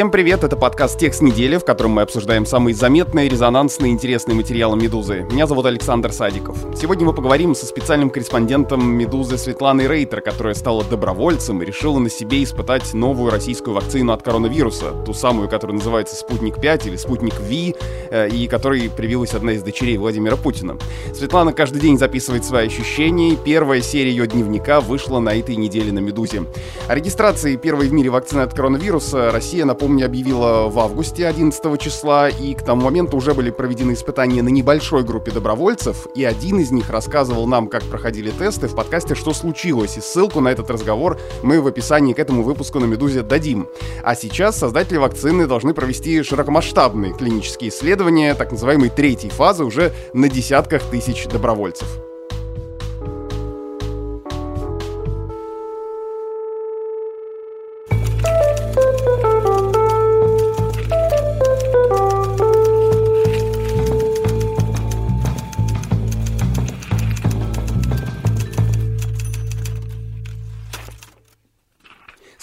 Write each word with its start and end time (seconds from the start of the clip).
Всем 0.00 0.10
привет, 0.10 0.44
это 0.44 0.56
подкаст 0.56 0.98
«Текст 0.98 1.20
недели», 1.20 1.58
в 1.58 1.64
котором 1.66 1.90
мы 1.90 2.00
обсуждаем 2.00 2.46
самые 2.46 2.74
заметные, 2.74 3.28
резонансные, 3.28 3.92
интересные 3.92 4.34
материалы 4.34 4.74
«Медузы». 4.74 5.26
Меня 5.30 5.46
зовут 5.46 5.66
Александр 5.66 6.10
Садиков. 6.10 6.56
Сегодня 6.74 7.04
мы 7.04 7.12
поговорим 7.12 7.54
со 7.54 7.66
специальным 7.66 8.08
корреспондентом 8.08 8.82
«Медузы» 8.82 9.36
Светланой 9.36 9.88
Рейтер, 9.88 10.22
которая 10.22 10.54
стала 10.54 10.84
добровольцем 10.84 11.60
и 11.60 11.66
решила 11.66 11.98
на 11.98 12.08
себе 12.08 12.42
испытать 12.42 12.94
новую 12.94 13.30
российскую 13.30 13.74
вакцину 13.74 14.14
от 14.14 14.22
коронавируса, 14.22 14.92
ту 15.04 15.12
самую, 15.12 15.50
которая 15.50 15.76
называется 15.76 16.16
«Спутник-5» 16.16 16.86
или 16.86 16.96
«Спутник 16.96 17.38
Ви», 17.38 17.76
э, 18.10 18.30
и 18.30 18.48
которой 18.48 18.88
привилась 18.88 19.34
одна 19.34 19.52
из 19.52 19.62
дочерей 19.62 19.98
Владимира 19.98 20.36
Путина. 20.36 20.78
Светлана 21.14 21.52
каждый 21.52 21.82
день 21.82 21.98
записывает 21.98 22.46
свои 22.46 22.68
ощущения, 22.68 23.34
и 23.34 23.36
первая 23.36 23.82
серия 23.82 24.12
ее 24.12 24.26
дневника 24.26 24.80
вышла 24.80 25.18
на 25.18 25.34
этой 25.34 25.56
неделе 25.56 25.92
на 25.92 25.98
«Медузе». 25.98 26.44
О 26.88 26.94
регистрации 26.94 27.56
первой 27.56 27.88
в 27.88 27.92
мире 27.92 28.08
вакцины 28.08 28.40
от 28.40 28.54
коронавируса 28.54 29.30
Россия 29.30 29.66
на 29.66 29.74
напомню, 29.90 30.06
объявила 30.06 30.68
в 30.68 30.78
августе 30.78 31.26
11 31.26 31.80
числа, 31.80 32.28
и 32.28 32.54
к 32.54 32.62
тому 32.62 32.82
моменту 32.82 33.16
уже 33.16 33.34
были 33.34 33.50
проведены 33.50 33.94
испытания 33.94 34.40
на 34.40 34.48
небольшой 34.48 35.02
группе 35.02 35.32
добровольцев, 35.32 36.06
и 36.14 36.22
один 36.24 36.60
из 36.60 36.70
них 36.70 36.90
рассказывал 36.90 37.48
нам, 37.48 37.66
как 37.66 37.82
проходили 37.82 38.30
тесты 38.30 38.68
в 38.68 38.76
подкасте 38.76 39.16
«Что 39.16 39.32
случилось?», 39.32 39.96
и 39.96 40.00
ссылку 40.00 40.40
на 40.40 40.48
этот 40.48 40.70
разговор 40.70 41.18
мы 41.42 41.60
в 41.60 41.66
описании 41.66 42.12
к 42.12 42.20
этому 42.20 42.44
выпуску 42.44 42.78
на 42.78 42.84
«Медузе» 42.84 43.22
дадим. 43.22 43.66
А 44.04 44.14
сейчас 44.14 44.58
создатели 44.58 44.98
вакцины 44.98 45.48
должны 45.48 45.74
провести 45.74 46.22
широкомасштабные 46.22 47.12
клинические 47.12 47.70
исследования, 47.70 48.34
так 48.34 48.52
называемой 48.52 48.90
третьей 48.90 49.30
фазы, 49.30 49.64
уже 49.64 49.92
на 50.12 50.28
десятках 50.28 50.82
тысяч 50.82 51.26
добровольцев. 51.26 52.09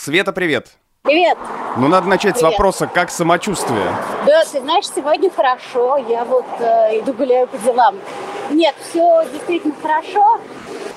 Света, 0.07 0.31
привет. 0.31 0.69
Привет. 1.01 1.37
Ну, 1.75 1.89
надо 1.89 2.07
начать 2.07 2.35
привет. 2.35 2.37
с 2.37 2.41
вопроса, 2.41 2.87
как 2.87 3.09
самочувствие? 3.09 3.93
Да, 4.25 4.45
ты 4.45 4.61
знаешь, 4.61 4.87
сегодня 4.87 5.29
хорошо. 5.29 5.97
Я 5.97 6.23
вот 6.23 6.45
э, 6.59 7.01
иду 7.01 7.11
гуляю 7.11 7.45
по 7.45 7.57
делам. 7.57 7.97
Нет, 8.49 8.73
все 8.79 9.25
действительно 9.33 9.75
хорошо. 9.81 10.39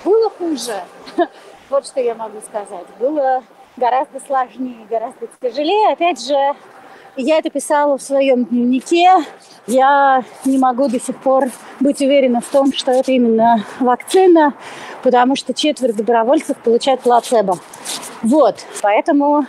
Было 0.04 0.30
хуже. 0.30 0.80
Вот 1.70 1.86
что 1.88 2.00
я 2.00 2.14
могу 2.14 2.40
сказать. 2.40 2.86
Было 3.00 3.42
гораздо 3.76 4.20
сложнее, 4.20 4.86
гораздо 4.88 5.26
тяжелее. 5.42 5.92
Опять 5.92 6.24
же, 6.24 6.54
я 7.20 7.38
это 7.38 7.50
писала 7.50 7.98
в 7.98 8.02
своем 8.02 8.44
дневнике. 8.44 9.24
Я 9.66 10.24
не 10.44 10.58
могу 10.58 10.88
до 10.88 11.00
сих 11.00 11.16
пор 11.16 11.50
быть 11.78 12.00
уверена 12.00 12.40
в 12.40 12.46
том, 12.46 12.72
что 12.72 12.90
это 12.92 13.12
именно 13.12 13.64
вакцина, 13.78 14.54
потому 15.02 15.36
что 15.36 15.54
четверть 15.54 15.96
добровольцев 15.96 16.56
получают 16.58 17.02
плацебо. 17.02 17.58
Вот, 18.22 18.56
поэтому 18.82 19.46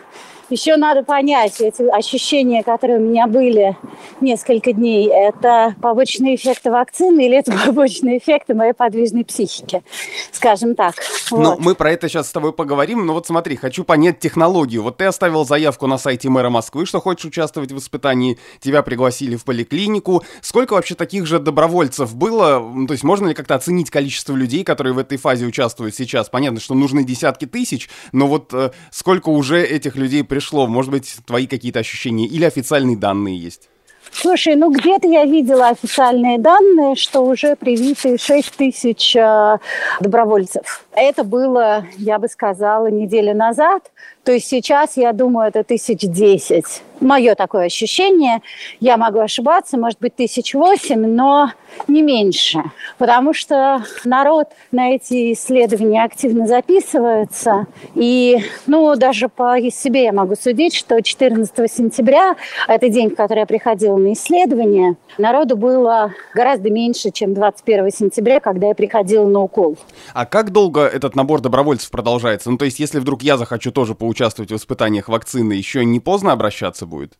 еще 0.51 0.75
надо 0.75 1.03
понять, 1.03 1.61
эти 1.61 1.83
ощущения, 1.83 2.63
которые 2.63 2.99
у 2.99 3.01
меня 3.01 3.27
были 3.27 3.77
несколько 4.19 4.73
дней, 4.73 5.07
это 5.07 5.75
побочные 5.81 6.35
эффекты 6.35 6.69
вакцины 6.69 7.25
или 7.25 7.37
это 7.37 7.51
побочные 7.65 8.17
эффекты 8.17 8.53
моей 8.53 8.73
подвижной 8.73 9.25
психики, 9.25 9.83
скажем 10.31 10.75
так. 10.75 10.95
Ну, 11.31 11.37
вот. 11.37 11.59
мы 11.59 11.75
про 11.75 11.91
это 11.91 12.09
сейчас 12.09 12.27
с 12.29 12.31
тобой 12.31 12.53
поговорим, 12.53 13.05
но 13.05 13.13
вот 13.13 13.27
смотри, 13.27 13.55
хочу 13.55 13.83
понять 13.83 14.19
технологию. 14.19 14.83
Вот 14.83 14.97
ты 14.97 15.05
оставил 15.05 15.45
заявку 15.45 15.87
на 15.87 15.97
сайте 15.97 16.29
мэра 16.29 16.49
Москвы, 16.49 16.85
что 16.85 16.99
хочешь 16.99 17.25
участвовать 17.25 17.71
в 17.71 17.77
испытании, 17.77 18.37
тебя 18.59 18.83
пригласили 18.83 19.35
в 19.35 19.45
поликлинику. 19.45 20.23
Сколько 20.41 20.73
вообще 20.73 20.95
таких 20.95 21.25
же 21.25 21.39
добровольцев 21.39 22.13
было? 22.15 22.59
То 22.87 22.93
есть 22.93 23.03
можно 23.03 23.27
ли 23.27 23.33
как-то 23.33 23.55
оценить 23.55 23.89
количество 23.89 24.35
людей, 24.35 24.63
которые 24.63 24.93
в 24.93 24.97
этой 24.97 25.17
фазе 25.17 25.45
участвуют 25.45 25.95
сейчас? 25.95 26.29
Понятно, 26.29 26.59
что 26.59 26.75
нужны 26.75 27.03
десятки 27.03 27.45
тысяч, 27.45 27.89
но 28.11 28.27
вот 28.27 28.53
э, 28.53 28.71
сколько 28.91 29.29
уже 29.29 29.63
этих 29.63 29.95
людей 29.95 30.23
пришло 30.23 30.40
пришло? 30.41 30.65
Может 30.67 30.91
быть, 30.91 31.17
твои 31.25 31.45
какие-то 31.45 31.79
ощущения 31.79 32.25
или 32.25 32.45
официальные 32.45 32.97
данные 32.97 33.37
есть? 33.37 33.69
Слушай, 34.11 34.55
ну 34.55 34.71
где-то 34.71 35.07
я 35.07 35.23
видела 35.23 35.69
официальные 35.69 36.37
данные, 36.39 36.95
что 36.95 37.21
уже 37.21 37.55
привиты 37.55 38.17
6 38.17 38.57
тысяч 38.57 39.15
э, 39.15 39.57
добровольцев. 40.01 40.83
Это 40.93 41.23
было, 41.23 41.85
я 41.97 42.19
бы 42.19 42.27
сказала, 42.27 42.87
неделю 42.87 43.33
назад. 43.35 43.91
То 44.23 44.33
есть 44.33 44.47
сейчас, 44.47 44.97
я 44.97 45.13
думаю, 45.13 45.47
это 45.47 45.63
тысяч 45.63 45.99
десять. 46.01 46.81
Мое 47.01 47.35
такое 47.35 47.65
ощущение. 47.65 48.41
Я 48.79 48.97
могу 48.97 49.19
ошибаться, 49.19 49.77
может 49.77 49.99
быть, 49.99 50.15
тысяч 50.15 50.53
восемь, 50.53 51.05
но 51.05 51.51
не 51.87 52.01
меньше. 52.01 52.63
Потому 52.97 53.33
что 53.33 53.83
народ 54.05 54.47
на 54.71 54.91
эти 54.91 55.33
исследования 55.33 56.03
активно 56.03 56.47
записывается. 56.47 57.67
И, 57.95 58.39
ну, 58.67 58.95
даже 58.95 59.29
по 59.29 59.57
себе 59.71 60.03
я 60.05 60.13
могу 60.13 60.35
судить, 60.35 60.73
что 60.73 61.01
14 61.01 61.71
сентября, 61.71 62.35
это 62.67 62.89
день, 62.89 63.09
в 63.09 63.15
который 63.15 63.39
я 63.39 63.45
приходила 63.45 63.97
на 63.97 64.13
исследование, 64.13 64.95
народу 65.17 65.57
было 65.57 66.13
гораздо 66.33 66.69
меньше, 66.69 67.11
чем 67.11 67.33
21 67.33 67.91
сентября, 67.91 68.39
когда 68.39 68.67
я 68.67 68.75
приходила 68.75 69.25
на 69.25 69.41
укол. 69.41 69.77
А 70.13 70.25
как 70.25 70.51
долго 70.51 70.81
этот 70.81 71.15
набор 71.15 71.41
добровольцев 71.41 71.89
продолжается? 71.91 72.49
Ну, 72.51 72.57
то 72.57 72.65
есть, 72.65 72.79
если 72.79 72.99
вдруг 72.99 73.23
я 73.23 73.37
захочу 73.37 73.71
тоже 73.71 73.95
поучаствовать 73.95 74.21
участвовать 74.21 74.51
в 74.51 74.55
испытаниях 74.55 75.09
вакцины, 75.09 75.53
еще 75.53 75.83
не 75.83 75.99
поздно 75.99 76.31
обращаться 76.31 76.85
будет? 76.91 77.17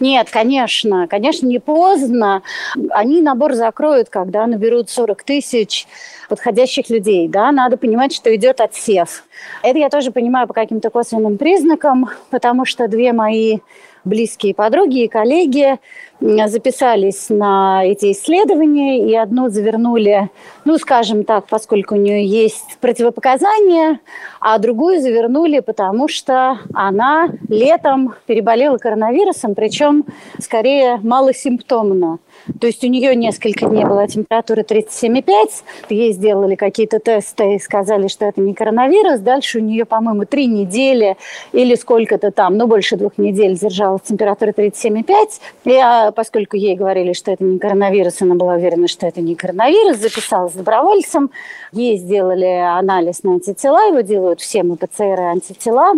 Нет, 0.00 0.30
конечно, 0.30 1.06
конечно, 1.06 1.46
не 1.46 1.60
поздно. 1.60 2.42
Они 2.90 3.20
набор 3.20 3.54
закроют, 3.54 4.08
когда 4.08 4.46
наберут 4.48 4.90
40 4.90 5.22
тысяч 5.22 5.86
подходящих 6.28 6.90
людей. 6.90 7.28
Да? 7.28 7.52
Надо 7.52 7.76
понимать, 7.76 8.12
что 8.12 8.34
идет 8.34 8.60
отсев. 8.60 9.22
Это 9.62 9.78
я 9.78 9.90
тоже 9.90 10.10
понимаю 10.10 10.48
по 10.48 10.54
каким-то 10.54 10.90
косвенным 10.90 11.38
признакам, 11.38 12.10
потому 12.30 12.64
что 12.64 12.88
две 12.88 13.12
мои 13.12 13.58
близкие 14.04 14.54
подруги 14.54 15.04
и 15.04 15.08
коллеги 15.08 15.78
записались 16.20 17.28
на 17.30 17.84
эти 17.84 18.12
исследования, 18.12 19.10
и 19.10 19.14
одну 19.14 19.48
завернули, 19.48 20.30
ну, 20.64 20.78
скажем 20.78 21.24
так, 21.24 21.46
поскольку 21.48 21.94
у 21.94 21.98
нее 21.98 22.24
есть 22.24 22.78
противопоказания, 22.80 23.98
а 24.40 24.58
другую 24.58 25.00
завернули, 25.00 25.60
потому 25.60 26.08
что 26.08 26.58
она 26.74 27.28
летом 27.48 28.14
переболела 28.26 28.78
коронавирусом, 28.78 29.54
причем 29.54 30.04
скорее 30.38 31.00
малосимптомно. 31.02 32.18
То 32.60 32.66
есть 32.66 32.82
у 32.84 32.88
нее 32.88 33.14
несколько 33.14 33.66
дней 33.66 33.84
была 33.84 34.06
температура 34.06 34.62
37,5, 34.62 35.64
ей 35.90 36.12
сделали 36.12 36.54
какие-то 36.54 36.98
тесты 36.98 37.54
и 37.54 37.58
сказали, 37.58 38.08
что 38.08 38.24
это 38.24 38.40
не 38.40 38.54
коронавирус. 38.54 39.20
Дальше 39.20 39.58
у 39.58 39.62
нее, 39.62 39.84
по-моему, 39.84 40.24
три 40.24 40.46
недели 40.46 41.16
или 41.52 41.74
сколько-то 41.74 42.30
там, 42.30 42.56
ну, 42.56 42.66
больше 42.66 42.96
двух 42.96 43.18
недель 43.18 43.58
держалась 43.58 44.02
температура 44.02 44.50
37,5. 44.50 45.40
И 45.64 46.12
поскольку 46.14 46.56
ей 46.56 46.76
говорили, 46.76 47.12
что 47.12 47.30
это 47.30 47.44
не 47.44 47.58
коронавирус, 47.58 48.22
она 48.22 48.34
была 48.34 48.54
уверена, 48.54 48.88
что 48.88 49.06
это 49.06 49.20
не 49.20 49.34
коронавирус, 49.34 49.98
записалась 49.98 50.52
добровольцем. 50.52 51.30
Ей 51.72 51.96
сделали 51.96 52.44
анализ 52.44 53.22
на 53.22 53.32
антитела, 53.32 53.88
его 53.88 54.00
делают 54.00 54.40
всем 54.40 54.72
и 54.72 54.76
ПЦР, 54.76 55.02
и 55.02 55.22
антитела. 55.22 55.92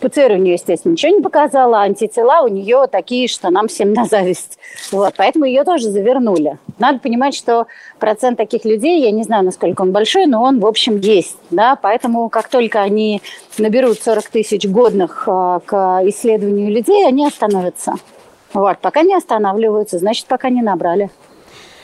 ПЦР 0.00 0.32
у 0.32 0.36
нее, 0.36 0.54
естественно, 0.54 0.92
ничего 0.92 1.16
не 1.16 1.22
показала, 1.22 1.80
а 1.80 1.84
антитела 1.84 2.42
у 2.42 2.48
нее 2.48 2.86
такие, 2.90 3.28
что 3.28 3.50
нам 3.50 3.68
всем 3.68 3.92
на 3.92 4.04
зависть. 4.04 4.58
Вот, 4.90 5.14
поэтому 5.16 5.44
ее 5.44 5.64
тоже 5.64 5.90
завернули. 5.90 6.58
Надо 6.78 6.98
понимать, 6.98 7.34
что 7.34 7.66
процент 7.98 8.36
таких 8.38 8.64
людей, 8.64 9.02
я 9.02 9.10
не 9.10 9.22
знаю, 9.22 9.44
насколько 9.44 9.82
он 9.82 9.92
большой, 9.92 10.26
но 10.26 10.42
он, 10.42 10.60
в 10.60 10.66
общем, 10.66 10.98
есть. 10.98 11.36
Да? 11.50 11.76
Поэтому 11.76 12.28
как 12.28 12.48
только 12.48 12.80
они 12.80 13.22
наберут 13.56 14.02
40 14.02 14.28
тысяч 14.28 14.66
годных 14.66 15.24
э, 15.26 15.60
к 15.64 16.00
исследованию 16.04 16.72
людей, 16.72 17.06
они 17.06 17.26
остановятся. 17.26 17.94
Вот, 18.52 18.78
пока 18.78 19.02
не 19.02 19.14
останавливаются, 19.14 19.98
значит, 19.98 20.26
пока 20.26 20.50
не 20.50 20.62
набрали. 20.62 21.10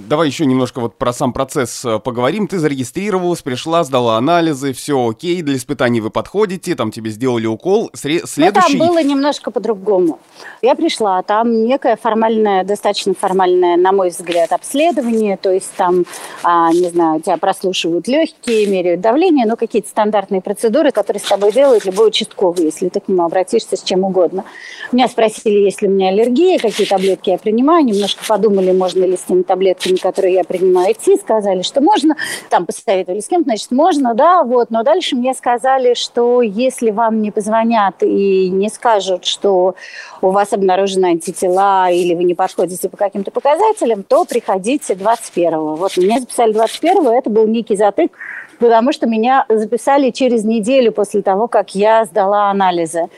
Давай 0.00 0.26
еще 0.26 0.44
немножко 0.44 0.80
вот 0.80 0.96
про 0.96 1.12
сам 1.12 1.32
процесс 1.32 1.84
э, 1.84 1.98
поговорим. 2.00 2.48
Ты 2.48 2.58
зарегистрировалась, 2.58 3.42
пришла, 3.42 3.84
сдала 3.84 4.16
анализы, 4.16 4.72
все 4.72 5.08
окей, 5.08 5.40
для 5.42 5.56
испытаний 5.56 6.00
вы 6.00 6.10
подходите, 6.10 6.74
там 6.74 6.90
тебе 6.90 7.10
сделали 7.10 7.46
укол. 7.46 7.90
Сре- 7.94 8.26
следующий... 8.26 8.76
Ну, 8.76 8.78
там 8.78 8.88
было 8.88 9.02
немножко 9.02 9.50
по-другому. 9.52 10.18
Я 10.62 10.74
пришла, 10.74 11.22
там 11.22 11.64
некое 11.64 11.96
формальное, 11.96 12.64
достаточно 12.64 13.14
формальное, 13.14 13.76
на 13.76 13.92
мой 13.92 14.10
взгляд, 14.10 14.52
обследование, 14.52 15.36
то 15.36 15.52
есть 15.52 15.70
там, 15.76 16.04
а, 16.42 16.72
не 16.72 16.88
знаю, 16.90 17.20
тебя 17.20 17.36
прослушивают 17.36 18.08
легкие, 18.08 18.66
меряют 18.66 19.00
давление, 19.00 19.46
ну, 19.46 19.56
какие-то 19.56 19.88
стандартные 19.88 20.40
процедуры, 20.40 20.90
которые 20.90 21.20
с 21.20 21.28
тобой 21.28 21.52
делает 21.52 21.84
любой 21.84 22.08
участковый, 22.08 22.64
если 22.64 22.88
ты 22.88 22.98
к 22.98 23.08
нему 23.08 23.24
обратишься 23.24 23.76
с 23.76 23.82
чем 23.82 24.02
угодно. 24.02 24.44
Меня 24.90 25.06
спросили, 25.08 25.60
есть 25.60 25.82
ли 25.82 25.88
у 25.88 25.90
меня 25.92 26.08
аллергия, 26.08 26.58
какие 26.58 26.86
таблетки 26.86 27.30
я 27.30 27.38
принимаю, 27.38 27.84
немножко 27.84 28.24
подумали, 28.26 28.72
можно 28.72 29.04
ли 29.04 29.16
с 29.16 29.20
теми 29.20 29.42
таблетками 29.84 29.96
которые 29.96 30.34
я 30.34 30.44
принимаю 30.44 30.92
идти, 30.92 31.16
сказали, 31.16 31.62
что 31.62 31.80
можно, 31.80 32.16
там 32.50 32.66
посоветовали 32.66 33.20
с 33.20 33.28
кем 33.28 33.42
значит, 33.42 33.70
можно, 33.70 34.14
да, 34.14 34.42
вот, 34.44 34.70
но 34.70 34.82
дальше 34.82 35.16
мне 35.16 35.34
сказали, 35.34 35.94
что 35.94 36.42
если 36.42 36.90
вам 36.90 37.22
не 37.22 37.30
позвонят 37.30 38.02
и 38.02 38.48
не 38.48 38.68
скажут, 38.68 39.24
что 39.24 39.74
у 40.20 40.30
вас 40.30 40.52
обнаружены 40.52 41.06
антитела 41.06 41.90
или 41.90 42.14
вы 42.14 42.24
не 42.24 42.34
подходите 42.34 42.88
по 42.88 42.96
каким-то 42.96 43.30
показателям, 43.30 44.02
то 44.02 44.24
приходите 44.24 44.94
21-го. 44.94 45.76
Вот 45.76 45.96
меня 45.96 46.20
записали 46.20 46.54
21-го, 46.54 47.10
это 47.12 47.30
был 47.30 47.46
некий 47.46 47.76
затык, 47.76 48.12
потому 48.58 48.92
что 48.92 49.06
меня 49.06 49.46
записали 49.48 50.10
через 50.10 50.44
неделю 50.44 50.92
после 50.92 51.22
того, 51.22 51.48
как 51.48 51.74
я 51.74 52.04
сдала 52.04 52.50
анализы. 52.50 53.08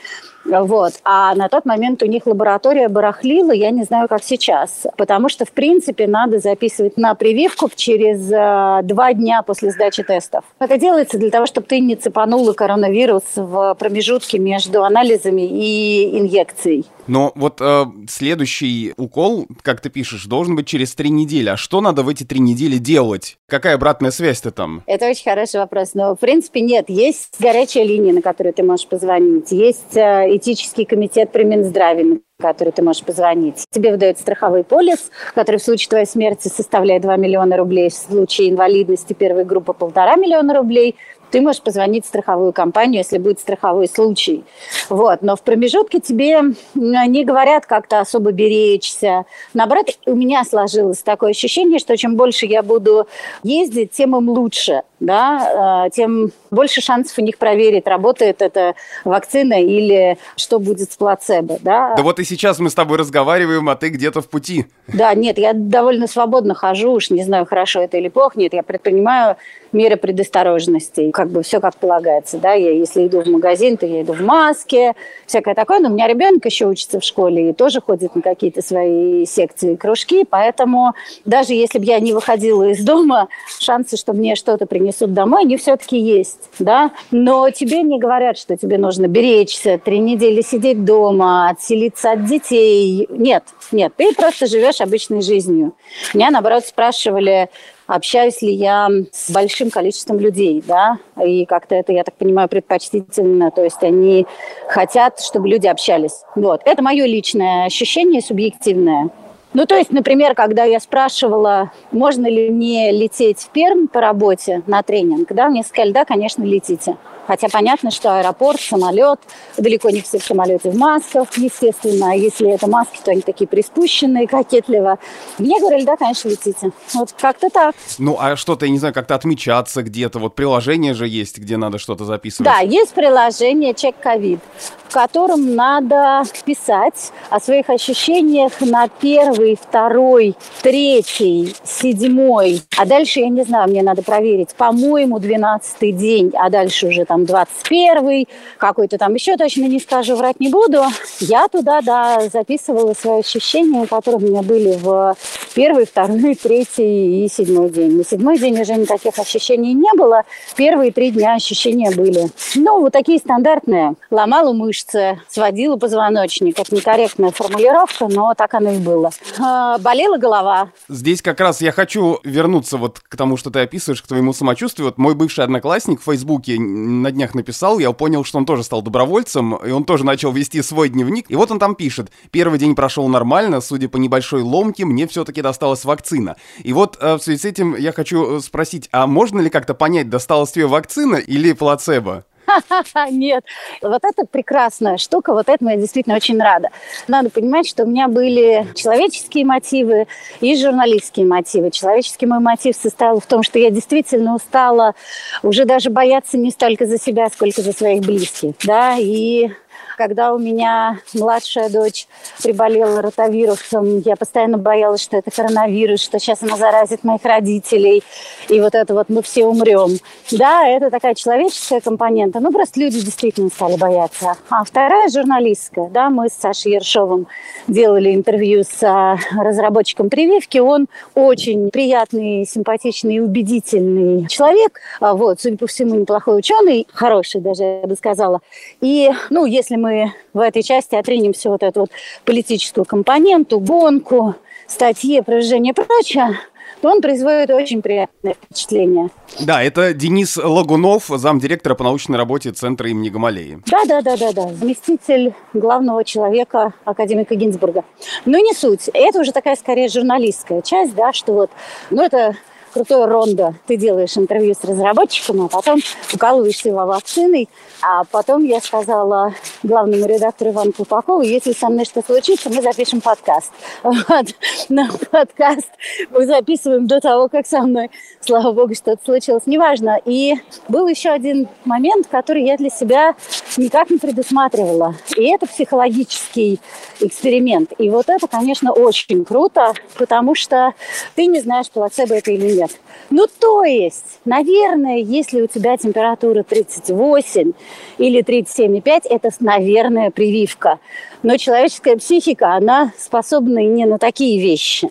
Вот. 0.47 0.93
А 1.03 1.35
на 1.35 1.49
тот 1.49 1.65
момент 1.65 2.01
у 2.03 2.05
них 2.05 2.25
лаборатория 2.25 2.87
барахлила, 2.87 3.51
я 3.51 3.71
не 3.71 3.83
знаю, 3.83 4.07
как 4.07 4.23
сейчас. 4.23 4.85
Потому 4.97 5.29
что, 5.29 5.45
в 5.45 5.51
принципе, 5.51 6.07
надо 6.07 6.39
записывать 6.39 6.97
на 6.97 7.15
прививку 7.15 7.69
через 7.75 8.31
э, 8.31 8.85
два 8.87 9.13
дня 9.13 9.41
после 9.41 9.71
сдачи 9.71 10.03
тестов. 10.03 10.45
Это 10.59 10.77
делается 10.77 11.17
для 11.17 11.29
того, 11.29 11.45
чтобы 11.45 11.67
ты 11.67 11.79
не 11.79 11.95
цепанула 11.95 12.53
коронавирус 12.53 13.23
в 13.35 13.75
промежутке 13.79 14.39
между 14.39 14.83
анализами 14.83 15.41
и 15.41 16.17
инъекцией. 16.17 16.85
Но 17.07 17.31
вот 17.35 17.61
э, 17.61 17.85
следующий 18.09 18.93
укол, 18.97 19.47
как 19.61 19.79
ты 19.81 19.89
пишешь, 19.89 20.25
должен 20.25 20.55
быть 20.55 20.67
через 20.67 20.93
три 20.93 21.09
недели. 21.09 21.49
А 21.49 21.57
что 21.57 21.81
надо 21.81 22.03
в 22.03 22.09
эти 22.09 22.23
три 22.23 22.39
недели 22.39 22.77
делать? 22.77 23.37
Какая 23.47 23.75
обратная 23.75 24.11
связь-то 24.11 24.51
там? 24.51 24.83
Это 24.85 25.09
очень 25.09 25.23
хороший 25.23 25.61
вопрос. 25.61 25.93
Но, 25.93 26.15
в 26.15 26.19
принципе, 26.19 26.61
нет. 26.61 26.89
Есть 26.89 27.35
горячая 27.39 27.85
линия, 27.85 28.13
на 28.13 28.21
которую 28.21 28.53
ты 28.53 28.63
можешь 28.63 28.87
позвонить. 28.87 29.51
Есть 29.51 29.95
э, 29.95 30.36
этический 30.37 30.85
комитет 30.85 31.31
при 31.31 31.43
Минздраве, 31.43 32.21
который 32.39 32.71
ты 32.71 32.83
можешь 32.83 33.03
позвонить. 33.03 33.65
Тебе 33.71 33.89
выдают 33.89 34.19
страховой 34.19 34.63
полис, 34.63 35.09
который 35.33 35.57
в 35.57 35.63
случае 35.63 35.89
твоей 35.89 36.05
смерти 36.05 36.49
составляет 36.49 37.01
2 37.01 37.17
миллиона 37.17 37.57
рублей, 37.57 37.89
в 37.89 37.93
случае 37.95 38.51
инвалидности 38.51 39.13
первой 39.13 39.43
группы 39.43 39.73
полтора 39.73 40.17
миллиона 40.17 40.53
рублей– 40.53 40.95
ты 41.31 41.41
можешь 41.41 41.61
позвонить 41.61 42.05
в 42.05 42.07
страховую 42.07 42.53
компанию, 42.53 42.99
если 42.99 43.17
будет 43.17 43.39
страховой 43.39 43.87
случай. 43.87 44.43
Вот. 44.89 45.21
Но 45.21 45.35
в 45.35 45.41
промежутке 45.41 45.99
тебе 45.99 46.41
не 46.73 47.25
говорят 47.25 47.65
как-то 47.65 47.99
особо 47.99 48.31
беречься. 48.31 49.25
Наоборот, 49.53 49.87
у 50.05 50.15
меня 50.15 50.43
сложилось 50.43 50.99
такое 50.99 51.31
ощущение, 51.31 51.79
что 51.79 51.97
чем 51.97 52.15
больше 52.15 52.45
я 52.45 52.63
буду 52.63 53.07
ездить, 53.43 53.91
тем 53.91 54.15
им 54.15 54.29
лучше 54.29 54.83
да, 54.99 55.83
а, 55.85 55.89
тем 55.89 56.31
больше 56.49 56.81
шансов 56.81 57.17
у 57.19 57.21
них 57.21 57.37
проверить, 57.37 57.85
работает 57.85 58.41
эта 58.41 58.73
вакцина 59.03 59.61
или 59.61 60.17
что 60.35 60.59
будет 60.59 60.91
с 60.91 60.97
плацебо. 60.97 61.57
Да? 61.61 61.93
да 61.95 62.03
вот 62.03 62.19
и 62.19 62.23
сейчас 62.27 62.59
мы 62.59 62.69
с 62.69 62.75
тобой 62.75 62.97
разговариваем, 62.97 63.69
а 63.69 63.75
ты 63.75 63.89
где-то 63.89 64.21
в 64.21 64.29
пути. 64.29 64.65
Да, 64.87 65.13
нет, 65.13 65.37
я 65.37 65.53
довольно 65.53 66.07
свободно 66.07 66.53
хожу, 66.53 66.91
уж 66.91 67.09
не 67.09 67.23
знаю, 67.23 67.45
хорошо 67.45 67.81
это 67.81 67.97
или 67.97 68.09
плохо, 68.09 68.39
нет, 68.39 68.53
я 68.53 68.63
предпринимаю 68.63 69.37
меры 69.71 69.95
предосторожности, 69.95 71.11
как 71.11 71.29
бы 71.29 71.43
все 71.43 71.59
как 71.59 71.75
полагается, 71.75 72.37
да, 72.37 72.53
я 72.53 72.71
если 72.71 73.07
иду 73.07 73.21
в 73.21 73.27
магазин, 73.27 73.77
то 73.77 73.85
я 73.85 74.01
иду 74.01 74.13
в 74.13 74.21
маске, 74.21 74.93
всякое 75.25 75.55
такое, 75.55 75.79
но 75.79 75.89
у 75.89 75.93
меня 75.93 76.07
ребенок 76.07 76.45
еще 76.45 76.65
учится 76.65 76.99
в 76.99 77.03
школе 77.03 77.49
и 77.49 77.53
тоже 77.53 77.81
ходит 77.81 78.15
на 78.15 78.21
какие-то 78.21 78.61
свои 78.61 79.25
секции 79.25 79.73
и 79.73 79.77
кружки, 79.77 80.25
поэтому 80.29 80.93
даже 81.25 81.53
если 81.53 81.79
бы 81.79 81.85
я 81.85 81.99
не 81.99 82.13
выходила 82.13 82.69
из 82.69 82.83
дома, 82.83 83.29
шансы, 83.59 83.95
что 83.97 84.13
мне 84.13 84.35
что-то 84.35 84.65
принесут 84.65 84.97
несут 84.97 85.13
домой, 85.13 85.41
они 85.41 85.57
все-таки 85.57 85.97
есть, 85.97 86.49
да. 86.59 86.91
Но 87.11 87.49
тебе 87.49 87.83
не 87.83 87.99
говорят, 87.99 88.37
что 88.37 88.57
тебе 88.57 88.77
нужно 88.77 89.07
беречься, 89.07 89.79
три 89.83 89.99
недели 89.99 90.41
сидеть 90.41 90.83
дома, 90.83 91.49
отселиться 91.49 92.11
от 92.11 92.25
детей. 92.25 93.07
Нет, 93.09 93.43
нет, 93.71 93.93
ты 93.95 94.13
просто 94.13 94.47
живешь 94.47 94.81
обычной 94.81 95.21
жизнью. 95.21 95.73
Меня, 96.13 96.31
наоборот, 96.31 96.65
спрашивали, 96.65 97.49
общаюсь 97.87 98.41
ли 98.41 98.53
я 98.53 98.89
с 99.11 99.31
большим 99.31 99.71
количеством 99.71 100.19
людей, 100.19 100.63
да, 100.65 100.99
и 101.23 101.45
как-то 101.45 101.75
это, 101.75 101.93
я 101.93 102.03
так 102.03 102.15
понимаю, 102.15 102.49
предпочтительно, 102.49 103.49
то 103.51 103.63
есть 103.63 103.81
они 103.81 104.27
хотят, 104.67 105.19
чтобы 105.19 105.47
люди 105.47 105.67
общались. 105.67 106.23
Вот, 106.35 106.61
это 106.65 106.83
мое 106.83 107.05
личное 107.05 107.65
ощущение, 107.65 108.21
субъективное. 108.21 109.09
Ну, 109.53 109.65
то 109.65 109.75
есть, 109.75 109.91
например, 109.91 110.35
когда 110.35 110.65
я 110.65 110.79
спрашивала, 110.79 111.71
можно 111.91 112.27
ли 112.27 112.49
мне 112.49 112.91
лететь 112.91 113.39
в 113.39 113.49
Пермь 113.49 113.87
по 113.87 114.01
работе 114.01 114.61
на 114.67 114.83
тренинг, 114.83 115.29
да, 115.33 115.47
мне 115.47 115.63
сказали, 115.63 115.93
да, 115.93 116.05
конечно, 116.05 116.43
летите. 116.43 116.97
Хотя 117.27 117.49
понятно, 117.49 117.91
что 117.91 118.17
аэропорт, 118.17 118.61
самолет, 118.61 119.19
далеко 119.57 119.89
не 119.89 120.01
все 120.01 120.17
в 120.17 120.23
самолете 120.23 120.71
в 120.71 120.77
масках, 120.77 121.37
естественно. 121.37 122.11
А 122.11 122.15
если 122.15 122.49
это 122.49 122.67
маски, 122.67 122.99
то 123.03 123.11
они 123.11 123.21
такие 123.21 123.47
приспущенные, 123.47 124.27
кокетливо. 124.27 124.97
Мне 125.37 125.59
говорили, 125.59 125.83
да, 125.83 125.97
конечно, 125.97 126.29
летите. 126.29 126.71
Вот 126.93 127.13
как-то 127.19 127.49
так. 127.49 127.75
Ну, 127.97 128.17
а 128.19 128.37
что-то, 128.37 128.65
я 128.65 128.71
не 128.71 128.79
знаю, 128.79 128.93
как-то 128.93 129.15
отмечаться 129.15 129.83
где-то. 129.83 130.19
Вот 130.19 130.35
приложение 130.35 130.93
же 130.93 131.07
есть, 131.07 131.37
где 131.37 131.57
надо 131.57 131.79
что-то 131.79 132.05
записывать. 132.05 132.51
Да, 132.51 132.59
есть 132.59 132.93
приложение 132.93 133.73
«Чек 133.73 133.99
ковид», 133.99 134.39
в 134.87 134.93
котором 134.93 135.55
надо 135.55 136.23
писать 136.45 137.11
о 137.29 137.39
своих 137.39 137.69
ощущениях 137.69 138.53
на 138.61 138.87
первый, 138.87 139.57
второй, 139.61 140.35
третий, 140.61 141.53
седьмой. 141.63 142.61
А 142.77 142.85
дальше, 142.85 143.19
я 143.19 143.29
не 143.29 143.43
знаю, 143.43 143.69
мне 143.69 143.83
надо 143.83 144.01
проверить. 144.01 144.55
По-моему, 144.55 145.19
двенадцатый 145.19 145.91
день, 145.91 146.31
а 146.35 146.49
дальше 146.49 146.87
уже 146.87 147.03
там 147.03 147.16
там 147.17 147.25
21 147.25 148.25
какой-то 148.57 148.97
там 148.97 149.13
еще 149.13 149.37
точно 149.37 149.65
не 149.65 149.79
скажу, 149.79 150.15
врать 150.15 150.39
не 150.39 150.49
буду. 150.49 150.83
Я 151.19 151.47
туда, 151.47 151.81
да, 151.81 152.29
записывала 152.31 152.93
свои 152.93 153.19
ощущения, 153.19 153.85
которые 153.87 154.27
у 154.27 154.29
меня 154.29 154.41
были 154.41 154.77
в 154.77 155.15
первый, 155.55 155.85
второй, 155.85 156.35
третий 156.41 157.25
и 157.25 157.29
седьмой 157.29 157.69
день. 157.69 157.97
На 157.97 158.03
седьмой 158.03 158.37
день 158.37 158.61
уже 158.61 158.75
никаких 158.75 159.17
ощущений 159.17 159.73
не 159.73 159.91
было. 159.97 160.23
Первые 160.55 160.91
три 160.91 161.11
дня 161.11 161.35
ощущения 161.35 161.91
были. 161.91 162.27
Ну, 162.55 162.81
вот 162.81 162.93
такие 162.93 163.17
стандартные. 163.17 163.95
Ломала 164.11 164.53
мышцы, 164.53 165.19
сводила 165.27 165.77
позвоночник. 165.77 166.59
Это 166.59 166.75
некорректная 166.75 167.31
формулировка, 167.31 168.07
но 168.07 168.33
так 168.35 168.53
оно 168.53 168.71
и 168.71 168.77
было. 168.77 169.11
А, 169.39 169.77
болела 169.79 170.17
голова. 170.17 170.69
Здесь 170.89 171.21
как 171.21 171.39
раз 171.39 171.61
я 171.61 171.71
хочу 171.71 172.19
вернуться 172.23 172.77
вот 172.77 172.99
к 172.99 173.15
тому, 173.15 173.37
что 173.37 173.49
ты 173.49 173.61
описываешь, 173.61 174.01
к 174.01 174.07
твоему 174.07 174.33
самочувствию. 174.33 174.87
Вот 174.87 174.97
мой 174.97 175.15
бывший 175.15 175.43
одноклассник 175.43 176.01
в 176.01 176.03
Фейсбуке 176.03 176.57
на 177.07 177.11
днях 177.11 177.35
написал, 177.35 177.79
я 177.79 177.93
понял, 177.93 178.25
что 178.25 178.37
он 178.37 178.45
тоже 178.45 178.63
стал 178.63 178.81
добровольцем, 178.81 179.55
и 179.55 179.71
он 179.71 179.85
тоже 179.85 180.05
начал 180.05 180.33
вести 180.33 180.61
свой 180.61 180.89
дневник. 180.89 181.31
И 181.31 181.35
вот 181.37 181.51
он 181.51 181.59
там 181.59 181.73
пишет, 181.73 182.11
первый 182.31 182.59
день 182.59 182.75
прошел 182.75 183.07
нормально, 183.07 183.61
судя 183.61 183.87
по 183.87 183.95
небольшой 183.95 184.41
ломке, 184.41 184.83
мне 184.83 185.07
все-таки 185.07 185.41
досталась 185.41 185.85
вакцина. 185.85 186.35
И 186.63 186.73
вот 186.73 186.97
э, 186.99 187.15
в 187.15 187.23
связи 187.23 187.39
с 187.39 187.45
этим 187.45 187.77
я 187.77 187.93
хочу 187.93 188.39
э, 188.39 188.41
спросить, 188.41 188.89
а 188.91 189.07
можно 189.07 189.39
ли 189.39 189.49
как-то 189.49 189.73
понять, 189.73 190.09
досталась 190.09 190.51
тебе 190.51 190.67
вакцина 190.67 191.15
или 191.15 191.53
плацебо? 191.53 192.25
Нет, 193.11 193.43
вот 193.81 194.03
это 194.03 194.25
прекрасная 194.25 194.97
штука, 194.97 195.33
вот 195.33 195.49
этому 195.49 195.71
я 195.71 195.77
действительно 195.77 196.15
очень 196.15 196.39
рада. 196.39 196.69
Надо 197.07 197.29
понимать, 197.29 197.67
что 197.67 197.83
у 197.83 197.87
меня 197.87 198.07
были 198.07 198.67
человеческие 198.75 199.45
мотивы 199.45 200.07
и 200.41 200.55
журналистские 200.55 201.25
мотивы. 201.25 201.71
Человеческий 201.71 202.25
мой 202.25 202.39
мотив 202.39 202.75
состоял 202.75 203.19
в 203.19 203.25
том, 203.25 203.43
что 203.43 203.59
я 203.59 203.69
действительно 203.69 204.35
устала 204.35 204.95
уже 205.43 205.65
даже 205.65 205.89
бояться 205.89 206.37
не 206.37 206.51
столько 206.51 206.85
за 206.85 206.99
себя, 206.99 207.29
сколько 207.29 207.61
за 207.61 207.73
своих 207.73 208.01
близких, 208.01 208.55
да, 208.63 208.97
и 208.97 209.51
когда 209.97 210.33
у 210.33 210.37
меня 210.37 210.99
младшая 211.13 211.69
дочь 211.69 212.07
приболела 212.41 213.01
ротавирусом, 213.01 213.99
я 213.99 214.15
постоянно 214.15 214.57
боялась, 214.57 215.01
что 215.01 215.17
это 215.17 215.31
коронавирус, 215.31 216.01
что 216.01 216.19
сейчас 216.19 216.43
она 216.43 216.55
заразит 216.55 217.03
моих 217.03 217.23
родителей, 217.23 218.03
и 218.47 218.59
вот 218.61 218.75
это 218.75 218.93
вот 218.93 219.09
мы 219.09 219.23
все 219.23 219.45
умрем. 219.45 219.97
Да, 220.31 220.67
это 220.67 220.91
такая 220.91 221.15
человеческая 221.15 221.81
компонента, 221.81 222.39
ну 222.39 222.51
просто 222.51 222.79
люди 222.79 223.01
действительно 223.01 223.49
стали 223.49 223.75
бояться. 223.75 224.35
А 224.49 224.63
вторая 224.63 225.09
журналистская, 225.09 225.89
да, 225.89 226.09
мы 226.09 226.29
с 226.29 226.33
Сашей 226.33 226.73
Ершовым 226.73 227.27
делали 227.67 228.13
интервью 228.13 228.63
с 228.63 228.83
а, 228.83 229.17
разработчиком 229.35 230.09
прививки, 230.09 230.59
он 230.59 230.87
очень 231.15 231.71
приятный, 231.71 232.45
симпатичный 232.45 233.15
и 233.15 233.19
убедительный 233.19 234.27
человек, 234.27 234.79
а 234.99 235.15
вот, 235.15 235.41
судя 235.41 235.57
по 235.57 235.67
всему, 235.67 235.95
неплохой 235.95 236.37
ученый, 236.37 236.87
хороший 236.93 237.41
даже, 237.41 237.63
я 237.63 237.87
бы 237.87 237.95
сказала. 237.95 238.41
И, 238.81 239.09
ну, 239.29 239.45
если 239.45 239.66
мы 239.75 239.87
мы 239.87 240.13
в 240.33 240.39
этой 240.39 240.63
части 240.63 240.95
отринем 240.95 241.33
всю 241.33 241.49
вот 241.49 241.63
эту 241.63 241.81
вот 241.81 241.91
политическую 242.25 242.85
компоненту, 242.85 243.59
гонку, 243.59 244.35
статьи, 244.67 245.19
опровержение 245.19 245.71
и 245.71 245.75
прочее, 245.75 246.39
то 246.81 246.89
он 246.89 247.01
производит 247.01 247.49
очень 247.49 247.81
приятное 247.81 248.35
впечатление. 248.35 249.09
Да, 249.39 249.63
это 249.63 249.93
Денис 249.93 250.37
Лагунов, 250.37 251.05
замдиректора 251.07 251.75
по 251.75 251.83
научной 251.83 252.17
работе 252.17 252.51
Центра 252.51 252.89
имени 252.89 253.09
Гамалеи. 253.09 253.61
Да, 253.65 253.83
да, 253.85 254.01
да, 254.01 254.17
да, 254.17 254.31
да. 254.33 254.53
Заместитель 254.53 255.33
главного 255.53 256.03
человека 256.03 256.73
академика 256.85 257.35
Гинзбурга. 257.35 257.83
Но 258.25 258.37
не 258.37 258.53
суть. 258.53 258.89
Это 258.93 259.21
уже 259.21 259.31
такая 259.31 259.55
скорее 259.55 259.87
журналистская 259.87 260.61
часть, 260.61 260.93
да, 260.95 261.13
что 261.13 261.33
вот, 261.33 261.51
ну 261.89 262.03
это 262.03 262.35
крутой 262.77 263.05
рондо. 263.05 263.55
Ты 263.65 263.75
делаешь 263.75 264.15
интервью 264.17 264.53
с 264.53 264.63
разработчиком, 264.63 265.41
а 265.41 265.47
потом 265.47 265.79
укалываешься 266.13 266.69
его 266.69 266.85
вакциной. 266.85 267.49
А 267.81 268.03
потом 268.03 268.43
я 268.43 268.59
сказала 268.61 269.33
главному 269.63 270.05
редактору 270.05 270.51
Ивану 270.51 270.73
Колпакову, 270.73 271.21
если 271.21 271.53
со 271.53 271.69
мной 271.69 271.85
что 271.85 272.03
случится, 272.03 272.49
мы 272.49 272.61
запишем 272.61 273.01
подкаст. 273.01 273.51
Вот. 274.07 274.27
Но 274.69 274.87
подкаст 275.11 275.69
мы 276.11 276.25
записываем 276.25 276.87
до 276.87 276.99
того, 276.99 277.29
как 277.29 277.47
со 277.47 277.61
мной, 277.61 277.89
слава 278.21 278.51
богу, 278.51 278.75
что-то 278.75 279.03
случилось. 279.03 279.43
Неважно. 279.45 279.99
И 280.05 280.35
был 280.67 280.87
еще 280.87 281.09
один 281.09 281.47
момент, 281.65 282.07
который 282.07 282.43
я 282.43 282.57
для 282.57 282.69
себя 282.69 283.15
никак 283.57 283.89
не 283.89 283.97
предусматривала. 283.97 284.95
И 285.15 285.23
это 285.23 285.47
психологический 285.47 286.59
эксперимент. 286.99 287.73
И 287.77 287.89
вот 287.89 288.09
это, 288.09 288.27
конечно, 288.27 288.71
очень 288.71 289.25
круто, 289.25 289.73
потому 289.97 290.35
что 290.35 290.73
ты 291.15 291.25
не 291.25 291.39
знаешь, 291.39 291.69
плацебо 291.69 292.15
это 292.15 292.31
или 292.31 292.51
нет. 292.57 292.66
Ну, 293.09 293.27
то 293.39 293.63
есть, 293.63 294.19
наверное, 294.25 294.97
если 294.97 295.41
у 295.41 295.47
тебя 295.47 295.77
температура 295.77 296.43
38 296.43 297.53
или 297.97 298.23
37,5, 298.23 299.01
это, 299.09 299.29
наверное, 299.39 300.11
прививка. 300.11 300.79
Но 301.23 301.37
человеческая 301.37 301.97
психика, 301.97 302.53
она 302.53 302.91
способна 302.97 303.59
и 303.59 303.67
не 303.67 303.85
на 303.85 303.97
такие 303.97 304.41
вещи. 304.41 304.89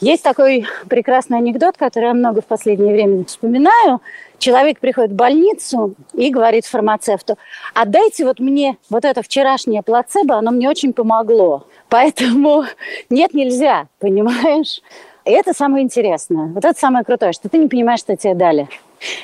Есть 0.00 0.22
такой 0.22 0.64
прекрасный 0.88 1.38
анекдот, 1.38 1.76
который 1.76 2.06
я 2.06 2.14
много 2.14 2.40
в 2.40 2.46
последнее 2.46 2.94
время 2.94 3.24
вспоминаю. 3.24 4.00
Человек 4.38 4.78
приходит 4.78 5.10
в 5.10 5.16
больницу 5.16 5.94
и 6.14 6.30
говорит 6.30 6.64
фармацевту, 6.66 7.36
отдайте 7.74 8.24
вот 8.24 8.38
мне 8.38 8.76
вот 8.90 9.04
это 9.04 9.22
вчерашнее 9.22 9.82
плацебо, 9.82 10.36
оно 10.36 10.52
мне 10.52 10.68
очень 10.68 10.92
помогло. 10.92 11.66
Поэтому 11.88 12.64
нет, 13.10 13.34
нельзя, 13.34 13.88
понимаешь? 13.98 14.82
И 15.24 15.30
это 15.30 15.52
самое 15.52 15.84
интересное. 15.84 16.46
Вот 16.46 16.64
это 16.64 16.78
самое 16.78 17.04
крутое, 17.04 17.32
что 17.32 17.48
ты 17.48 17.58
не 17.58 17.68
понимаешь, 17.68 18.00
что 18.00 18.16
тебе 18.16 18.34
дали. 18.34 18.68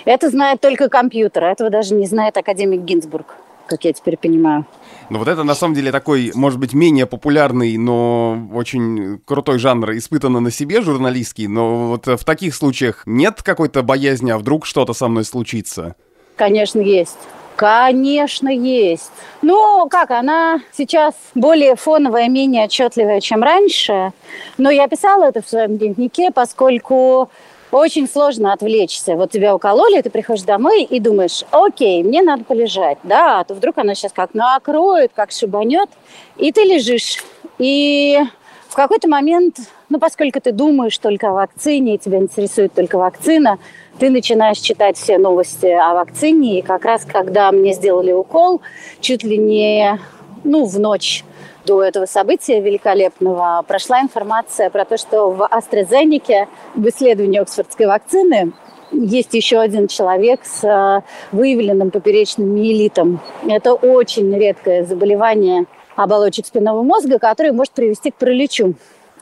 Это 0.04 0.30
знает 0.30 0.60
только 0.60 0.88
компьютер, 0.88 1.44
а 1.44 1.50
этого 1.50 1.70
даже 1.70 1.94
не 1.94 2.06
знает 2.06 2.36
академик 2.36 2.80
Гинзбург, 2.82 3.34
как 3.66 3.84
я 3.84 3.92
теперь 3.92 4.16
понимаю. 4.16 4.66
Но 5.10 5.18
вот 5.18 5.28
это 5.28 5.44
на 5.44 5.54
самом 5.54 5.74
деле 5.74 5.92
такой, 5.92 6.30
может 6.34 6.58
быть, 6.58 6.74
менее 6.74 7.06
популярный, 7.06 7.76
но 7.76 8.38
очень 8.52 9.20
крутой 9.24 9.58
жанр, 9.58 9.92
испытанный 9.92 10.40
на 10.40 10.50
себе 10.50 10.80
журналистский. 10.82 11.46
Но 11.46 11.88
вот 11.88 12.06
в 12.06 12.24
таких 12.24 12.54
случаях 12.54 13.02
нет 13.06 13.42
какой-то 13.42 13.82
боязни, 13.82 14.30
а 14.30 14.38
вдруг 14.38 14.66
что-то 14.66 14.92
со 14.92 15.08
мной 15.08 15.24
случится? 15.24 15.96
Конечно, 16.36 16.80
есть. 16.80 17.18
Конечно, 17.56 18.48
есть. 18.48 19.12
Ну, 19.40 19.88
как, 19.88 20.10
она 20.10 20.60
сейчас 20.72 21.14
более 21.34 21.76
фоновая, 21.76 22.28
менее 22.28 22.64
отчетливая, 22.64 23.20
чем 23.20 23.42
раньше. 23.42 24.12
Но 24.58 24.70
я 24.70 24.88
писала 24.88 25.24
это 25.24 25.40
в 25.40 25.48
своем 25.48 25.78
дневнике, 25.78 26.30
поскольку 26.32 27.30
очень 27.70 28.08
сложно 28.08 28.52
отвлечься. 28.52 29.14
Вот 29.14 29.30
тебя 29.30 29.54
укололи, 29.54 30.00
ты 30.00 30.10
приходишь 30.10 30.44
домой 30.44 30.82
и 30.82 31.00
думаешь, 31.00 31.44
окей, 31.50 32.02
мне 32.02 32.22
надо 32.22 32.44
полежать, 32.44 32.98
да, 33.02 33.40
а 33.40 33.44
то 33.44 33.54
вдруг 33.54 33.78
она 33.78 33.94
сейчас 33.94 34.12
как 34.12 34.34
накроет, 34.34 35.12
как 35.14 35.30
шибанет, 35.30 35.88
и 36.36 36.52
ты 36.52 36.62
лежишь. 36.62 37.22
И 37.58 38.18
в 38.68 38.74
какой-то 38.74 39.08
момент, 39.08 39.58
ну, 39.94 40.00
поскольку 40.00 40.40
ты 40.40 40.50
думаешь 40.50 40.98
только 40.98 41.28
о 41.28 41.34
вакцине, 41.34 41.94
и 41.94 41.98
тебя 41.98 42.18
интересует 42.18 42.72
только 42.72 42.98
вакцина, 42.98 43.60
ты 44.00 44.10
начинаешь 44.10 44.58
читать 44.58 44.96
все 44.96 45.18
новости 45.18 45.66
о 45.66 45.94
вакцине, 45.94 46.58
и 46.58 46.62
как 46.62 46.84
раз 46.84 47.04
когда 47.04 47.52
мне 47.52 47.72
сделали 47.74 48.10
укол, 48.10 48.60
чуть 49.00 49.22
ли 49.22 49.38
не 49.38 50.00
ну, 50.42 50.64
в 50.64 50.80
ночь 50.80 51.22
до 51.64 51.80
этого 51.80 52.06
события 52.06 52.60
великолепного 52.60 53.64
прошла 53.68 54.00
информация 54.00 54.68
про 54.68 54.84
то, 54.84 54.96
что 54.96 55.30
в 55.30 55.42
AstraZeneca 55.42 56.48
в 56.74 56.88
исследовании 56.88 57.38
Оксфордской 57.38 57.86
вакцины 57.86 58.52
есть 58.90 59.32
еще 59.32 59.60
один 59.60 59.86
человек 59.86 60.40
с 60.42 60.64
э, 60.64 61.02
выявленным 61.30 61.92
поперечным 61.92 62.52
миелитом. 62.52 63.20
Это 63.48 63.74
очень 63.74 64.36
редкое 64.36 64.84
заболевание 64.84 65.66
оболочек 65.94 66.46
спинного 66.46 66.82
мозга, 66.82 67.20
которое 67.20 67.52
может 67.52 67.72
привести 67.72 68.10
к 68.10 68.16
параличу. 68.16 68.74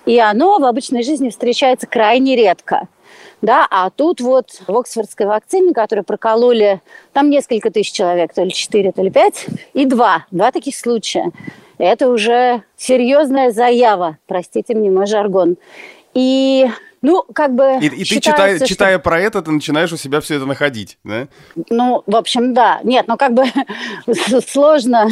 И 0.07 0.19
оно 0.19 0.59
в 0.59 0.65
обычной 0.65 1.03
жизни 1.03 1.31
встречается 1.31 1.87
крайне 1.87 2.37
редко. 2.37 2.89
Да, 3.41 3.67
а 3.71 3.91
тут 3.91 4.21
вот 4.21 4.63
в 4.67 4.77
Оксфордской 4.77 5.27
вакцине, 5.27 5.75
которую 5.75 6.05
прокололи, 6.05 6.81
там 7.13 7.29
несколько 7.29 7.71
тысяч 7.71 7.93
человек, 7.93 8.33
то 8.33 8.45
ли 8.45 8.53
4, 8.53 8.93
то 8.93 9.03
ли 9.03 9.11
5, 9.11 9.47
и 9.75 9.85
два, 9.85 10.27
два 10.31 10.53
таких 10.53 10.77
случая. 10.77 11.33
Это 11.79 12.09
уже 12.09 12.63
серьезная 12.77 13.51
заява, 13.51 14.19
простите 14.27 14.75
мне 14.75 14.91
мой 14.91 15.07
жаргон. 15.07 15.57
И 16.15 16.69
ну, 17.03 17.25
как 17.35 17.55
бы... 17.55 17.79
И, 17.81 17.87
и 17.87 18.05
ты, 18.05 18.21
читая, 18.21 18.57
что... 18.57 18.67
читая 18.67 18.99
про 19.01 19.21
это, 19.21 19.43
ты 19.43 19.51
начинаешь 19.51 19.93
у 19.93 19.97
себя 19.97 20.21
все 20.21 20.37
это 20.37 20.47
находить, 20.47 20.99
да? 21.03 21.27
Ну, 21.69 22.05
в 22.07 22.15
общем, 22.15 22.55
да. 22.55 22.81
Нет, 22.85 23.07
ну, 23.09 23.17
как 23.17 23.35
бы 23.35 23.45
сложно 24.47 25.09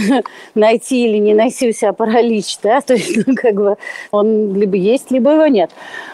найти 0.54 1.06
или 1.06 1.18
не 1.18 1.34
найти 1.34 1.68
у 1.68 1.72
себя 1.72 1.92
паралич, 1.92 2.58
да? 2.62 2.80
То 2.90 2.94
есть, 2.94 3.26
ну, 3.26 3.34
как 3.34 3.54
бы 3.54 3.76
он 4.12 4.54
либо 4.54 4.76
есть, 4.76 5.10
либо 5.10 5.32
его 5.32 5.46
нет. 5.48 5.72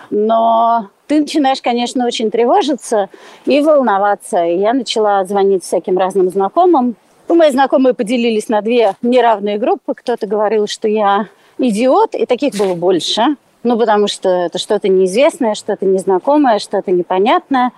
Но 0.09 0.89
ты 1.07 1.21
начинаешь, 1.21 1.61
конечно, 1.61 2.07
очень 2.07 2.31
тревожиться 2.31 3.11
и 3.45 3.61
волноваться. 3.61 4.45
И 4.47 4.59
я 4.59 4.73
начала 4.73 5.25
звонить 5.27 5.63
всяким 5.63 5.99
разным 5.99 6.31
знакомым. 6.31 6.97
Ну, 7.29 7.35
мои 7.35 7.51
знакомые 7.51 7.93
поделились 7.93 8.49
на 8.49 8.63
две 8.63 8.95
неравные 9.03 9.59
группы. 9.59 9.93
Кто-то 9.95 10.27
говорил, 10.27 10.67
что 10.69 10.89
я 10.89 11.29
идиот, 11.59 12.15
и 12.15 12.25
таких 12.25 12.55
было 12.55 12.75
больше. 12.75 13.37
Ну, 13.67 13.77
потому 13.77 14.07
что 14.07 14.29
это 14.29 14.59
что-то 14.59 14.87
неизвестное, 14.87 15.57
что-то 15.57 15.87
незнакомое, 15.87 16.61
что-то 16.61 16.93
непонятное. 16.93 17.73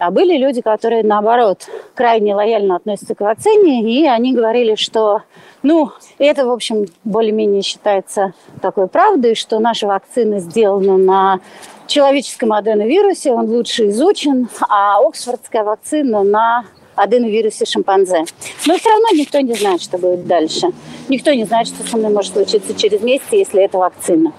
А 0.00 0.10
были 0.10 0.36
люди, 0.36 0.60
которые, 0.60 1.04
наоборот, 1.04 1.68
крайне 1.94 2.34
лояльно 2.34 2.74
относятся 2.74 3.14
к 3.14 3.20
вакцине, 3.20 3.88
и 3.88 4.08
они 4.08 4.34
говорили, 4.34 4.74
что, 4.74 5.22
ну, 5.62 5.92
это, 6.18 6.46
в 6.46 6.50
общем, 6.50 6.86
более-менее 7.04 7.62
считается 7.62 8.32
такой 8.60 8.88
правдой, 8.88 9.36
что 9.36 9.60
наша 9.60 9.86
вакцина 9.86 10.40
сделана 10.40 10.96
на 10.96 11.38
человеческом 11.86 12.52
аденовирусе, 12.52 13.30
он 13.30 13.48
лучше 13.50 13.86
изучен, 13.90 14.48
а 14.68 14.98
оксфордская 14.98 15.62
вакцина 15.62 16.24
на 16.24 16.64
аденовирусе 16.96 17.66
шимпанзе. 17.66 18.24
Но 18.66 18.76
все 18.76 18.90
равно 18.90 19.06
никто 19.12 19.38
не 19.38 19.54
знает, 19.54 19.80
что 19.80 19.96
будет 19.96 20.26
дальше. 20.26 20.72
Никто 21.08 21.32
не 21.32 21.44
знает, 21.44 21.68
что 21.68 21.88
со 21.88 21.96
мной 21.96 22.10
может 22.10 22.32
случиться 22.32 22.74
через 22.74 23.00
месяц, 23.00 23.26
если 23.30 23.62
это 23.62 23.78
вакцина. 23.78 24.32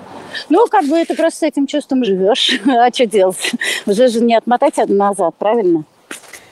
Ну, 0.50 0.68
как 0.68 0.86
бы 0.86 0.98
это 0.98 1.16
просто 1.16 1.40
с 1.40 1.44
этим 1.44 1.68
чувством 1.68 2.04
живешь. 2.04 2.60
а 2.66 2.92
что 2.94 3.06
делать? 3.06 3.52
Уже 3.86 4.08
же 4.08 4.22
не 4.22 4.36
отмотать 4.36 4.78
назад, 4.88 5.36
правильно? 5.38 5.86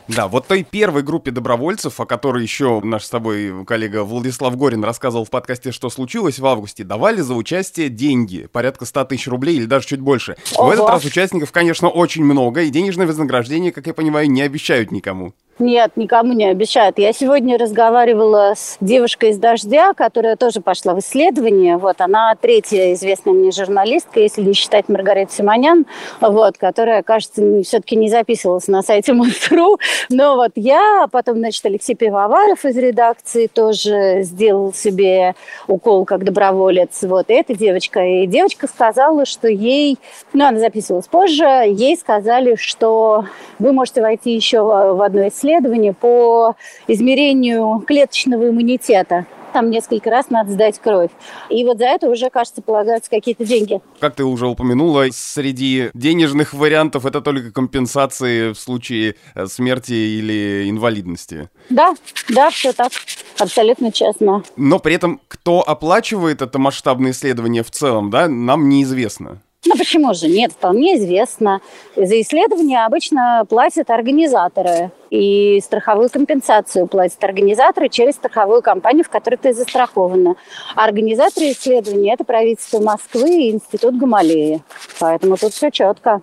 Да, 0.10 0.28
вот 0.28 0.48
той 0.48 0.64
первой 0.64 1.04
группе 1.04 1.30
добровольцев, 1.30 2.00
о 2.00 2.06
которой 2.08 2.42
еще 2.42 2.82
наш 2.84 3.04
с 3.04 3.10
тобой 3.12 3.64
коллега 3.66 4.04
Владислав 4.04 4.58
Горин 4.58 4.84
рассказывал 4.84 5.24
в 5.24 5.30
подкасте 5.30 5.72
«Что 5.72 5.92
случилось» 5.92 6.40
в 6.40 6.46
августе, 6.48 6.84
давали 6.84 7.22
за 7.22 7.36
участие 7.36 7.90
деньги, 7.90 8.48
порядка 8.52 8.86
100 8.86 9.06
тысяч 9.06 9.28
рублей 9.28 9.58
или 9.58 9.66
даже 9.66 9.86
чуть 9.86 10.00
больше. 10.00 10.36
Ого. 10.56 10.70
В 10.70 10.72
этот 10.72 10.90
раз 10.90 11.06
участников, 11.06 11.52
конечно, 11.52 11.90
очень 11.90 12.24
много, 12.24 12.64
и 12.64 12.72
денежное 12.72 13.06
вознаграждение, 13.06 13.72
как 13.72 13.86
я 13.86 13.94
понимаю, 13.94 14.32
не 14.32 14.42
обещают 14.42 14.92
никому. 14.92 15.34
Нет, 15.60 15.92
никому 15.98 16.32
не 16.32 16.46
обещают. 16.46 16.98
Я 17.00 17.12
сегодня 17.12 17.58
разговаривала 17.58 18.54
с 18.56 18.78
девушкой 18.80 19.32
из 19.32 19.38
«Дождя», 19.38 19.94
которая 19.94 20.38
тоже 20.38 20.62
пошла 20.62 20.94
в 20.94 21.00
исследование. 21.00 21.76
Вот, 21.76 22.00
она 22.00 22.34
третья 22.40 22.94
известная 22.94 23.34
мне 23.34 23.52
журналистка, 23.52 24.22
если 24.22 24.42
не 24.42 24.54
считать 24.54 24.88
Маргариту 24.88 25.34
Симонян, 25.34 25.86
вот, 26.22 26.58
которая, 26.58 27.04
кажется, 27.04 27.42
все-таки 27.64 27.98
не 27.98 28.10
записывалась 28.10 28.70
на 28.70 28.82
сайте 28.84 29.12
Монстру. 29.12 29.78
Но 30.10 30.38
вот 30.38 30.52
я, 30.56 31.08
потом, 31.12 31.40
значит, 31.40 31.66
Алексей 31.66 31.94
Пивоваров 31.94 32.64
из 32.64 32.78
редакции 32.78 33.48
тоже 33.48 34.22
сделал 34.22 34.74
себе 34.74 35.36
укол 35.68 36.06
как 36.06 36.24
доброволец. 36.24 37.04
Вот, 37.04 37.30
и 37.30 37.34
эта 37.34 37.54
девочка. 37.54 38.00
И 38.00 38.28
девочка 38.28 38.66
сказала, 38.66 39.26
что 39.26 39.50
ей, 39.50 39.98
ну, 40.32 40.46
она 40.46 40.60
записывалась 40.60 41.08
позже, 41.08 41.44
ей 41.44 41.98
сказали, 41.98 42.56
что 42.56 43.26
вы 43.60 43.74
можете 43.74 44.00
войти 44.02 44.34
еще 44.34 44.62
в 44.62 45.02
одно 45.02 45.28
исследование, 45.28 45.49
исследование 45.50 45.94
по 45.94 46.56
измерению 46.88 47.84
клеточного 47.86 48.50
иммунитета. 48.50 49.26
Там 49.52 49.72
несколько 49.72 50.12
раз 50.12 50.30
надо 50.30 50.52
сдать 50.52 50.78
кровь. 50.80 51.10
И 51.50 51.66
вот 51.66 51.80
за 51.80 51.86
это 51.86 52.08
уже, 52.08 52.30
кажется, 52.30 52.62
полагаются 52.62 53.10
какие-то 53.10 53.44
деньги. 53.46 53.82
Как 54.00 54.14
ты 54.14 54.24
уже 54.24 54.46
упомянула, 54.46 55.08
среди 55.12 55.90
денежных 55.96 56.54
вариантов 56.54 57.08
это 57.08 57.20
только 57.20 57.52
компенсации 57.52 58.54
в 58.54 58.60
случае 58.60 59.16
э, 59.34 59.48
смерти 59.48 59.94
или 59.94 60.70
инвалидности. 60.70 61.50
Да, 61.72 61.96
да, 62.30 62.52
все 62.52 62.74
так. 62.74 62.92
Абсолютно 63.40 63.92
честно. 63.92 64.44
Но 64.56 64.78
при 64.78 64.94
этом, 64.94 65.20
кто 65.28 65.68
оплачивает 65.68 66.44
это 66.44 66.60
масштабное 66.60 67.10
исследование 67.12 67.64
в 67.64 67.72
целом, 67.72 68.12
да, 68.12 68.28
нам 68.28 68.70
неизвестно. 68.70 69.42
Ну 69.66 69.76
почему 69.78 70.14
же? 70.14 70.30
Нет, 70.30 70.54
вполне 70.54 70.98
известно. 70.98 71.60
За 71.96 72.22
исследования 72.22 72.86
обычно 72.86 73.46
платят 73.50 73.90
организаторы. 73.90 74.92
И 75.10 75.60
страховую 75.62 76.10
компенсацию 76.10 76.88
платят 76.88 77.22
организаторы 77.24 77.90
через 77.90 78.14
страховую 78.14 78.62
компанию, 78.62 79.04
в 79.04 79.10
которой 79.10 79.36
ты 79.36 79.54
застрахована. 79.54 80.36
А 80.76 80.86
организаторы 80.86 81.52
исследований– 81.52 82.10
это 82.14 82.24
правительство 82.24 82.80
Москвы 82.80 83.30
и 83.30 83.52
Институт 83.52 83.98
Гамалеи. 83.98 84.64
Поэтому 85.00 85.36
тут 85.36 85.52
все 85.52 85.72
четко. 85.72 86.22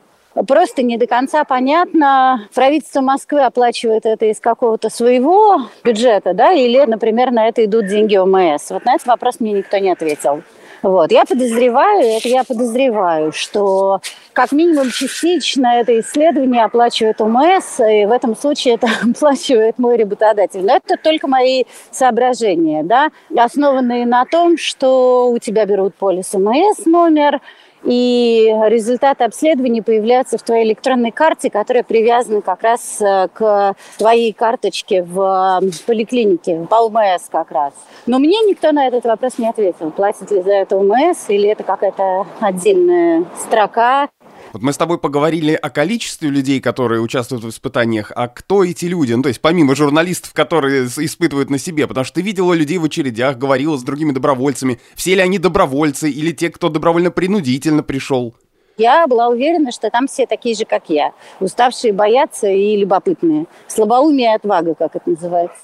просто 0.49 0.83
не 0.83 0.97
до 0.97 1.07
конца 1.07 1.45
понятно, 1.45 2.49
правительство 2.55 3.03
Москвы 3.03 3.43
оплачивает 3.43 4.07
это 4.07 4.25
из 4.27 4.41
какого-то 4.41 4.89
своего 4.89 5.69
бюджета, 5.85 6.33
да, 6.33 6.53
или, 6.53 6.81
например, 6.87 7.33
на 7.33 7.49
это 7.49 7.65
идут 7.65 7.87
деньги 7.89 8.17
ОМС. 8.17 8.71
Вот 8.71 8.87
на 8.87 8.95
этот 8.95 9.07
вопрос 9.07 9.41
мне 9.41 9.53
никто 9.53 9.77
не 9.77 9.91
ответил. 9.91 10.43
Вот. 10.83 11.11
Я 11.13 11.25
подозреваю, 11.25 12.19
это 12.19 12.29
я 12.29 12.45
подозреваю, 12.45 13.33
что 13.33 14.01
как 14.33 14.53
минимум 14.53 14.91
частично 14.91 15.67
это 15.79 15.99
исследование 16.01 16.65
оплачивает 16.65 17.21
ОМС, 17.21 17.81
и 17.81 18.05
в 18.05 18.13
этом 18.13 18.37
случае 18.37 18.75
это 18.75 18.89
оплачивает 19.03 19.79
мой 19.79 19.97
работодатель. 19.97 20.65
Но 20.65 20.77
это 20.77 20.97
только 21.03 21.27
мои 21.27 21.65
соображения, 21.91 22.83
да, 22.83 23.11
основанные 23.37 24.07
на 24.07 24.25
том, 24.25 24.59
что 24.59 25.31
у 25.31 25.39
тебя 25.39 25.65
берут 25.65 25.95
полис 25.95 26.35
ОМС 26.35 26.85
номер, 26.87 27.41
и 27.87 28.53
результаты 28.67 29.25
обследования 29.25 29.83
появляются 29.83 30.39
в 30.39 30.43
твоей 30.43 30.65
электронной 30.67 31.13
карте, 31.13 31.51
которая 31.51 31.85
привязана 31.85 32.43
как 32.43 32.63
раз 32.63 33.01
э, 33.01 33.29
к 33.33 33.75
твоей 33.97 34.33
карточке 34.33 35.03
в 35.03 35.61
поликлинике, 35.87 36.67
в 36.69 36.75
ОМС 36.75 37.29
как 37.31 37.51
раз. 37.51 37.73
Но 38.07 38.19
мне 38.19 38.41
никто 38.41 38.73
на 38.73 38.87
этот 38.87 39.05
вопрос 39.05 39.39
не 39.39 39.49
ответил, 39.49 39.91
платит 39.91 40.31
ли 40.31 40.43
за 40.43 40.53
это 40.53 40.77
ОМС 40.77 41.29
или 41.29 41.49
это 41.49 41.63
какая-то 41.63 42.27
отдельная 42.41 43.25
строка. 43.39 44.09
Вот 44.57 44.63
мы 44.63 44.73
с 44.73 44.79
тобой 44.79 44.97
поговорили 44.97 45.53
о 45.53 45.69
количестве 45.69 46.31
людей, 46.31 46.63
которые 46.63 47.03
участвуют 47.03 47.45
в 47.45 47.51
испытаниях, 47.51 48.11
а 48.17 48.27
кто 48.27 48.65
эти 48.65 48.87
люди? 48.87 49.13
Ну, 49.13 49.23
то 49.23 49.29
есть 49.29 49.43
помимо 49.43 49.77
журналистов, 49.77 50.33
которые 50.33 50.87
испытывают 50.87 51.51
на 51.51 51.59
себе, 51.59 51.87
потому 51.87 52.07
что 52.07 52.15
ты 52.15 52.23
видела 52.23 52.55
людей 52.55 52.79
в 52.79 52.85
очередях, 52.85 53.37
говорила 53.37 53.77
с 53.77 53.83
другими 53.83 54.13
добровольцами. 54.13 54.81
Все 54.95 55.15
ли 55.15 55.21
они 55.21 55.39
добровольцы 55.39 56.11
или 56.11 56.33
те, 56.33 56.49
кто 56.49 56.71
добровольно-принудительно 56.71 57.83
пришел? 57.83 58.35
Я 58.79 59.07
была 59.07 59.29
уверена, 59.29 59.73
что 59.73 59.91
там 59.91 60.07
все 60.07 60.27
такие 60.27 60.55
же, 60.55 60.67
как 60.67 60.91
я. 60.91 61.13
Уставшие 61.41 61.95
бояться 61.95 62.47
и 62.47 62.77
любопытные. 62.77 63.47
Слабоумие 63.69 64.33
и 64.33 64.37
отвага, 64.37 64.75
как 64.75 64.97
это 64.97 65.09
называется. 65.09 65.63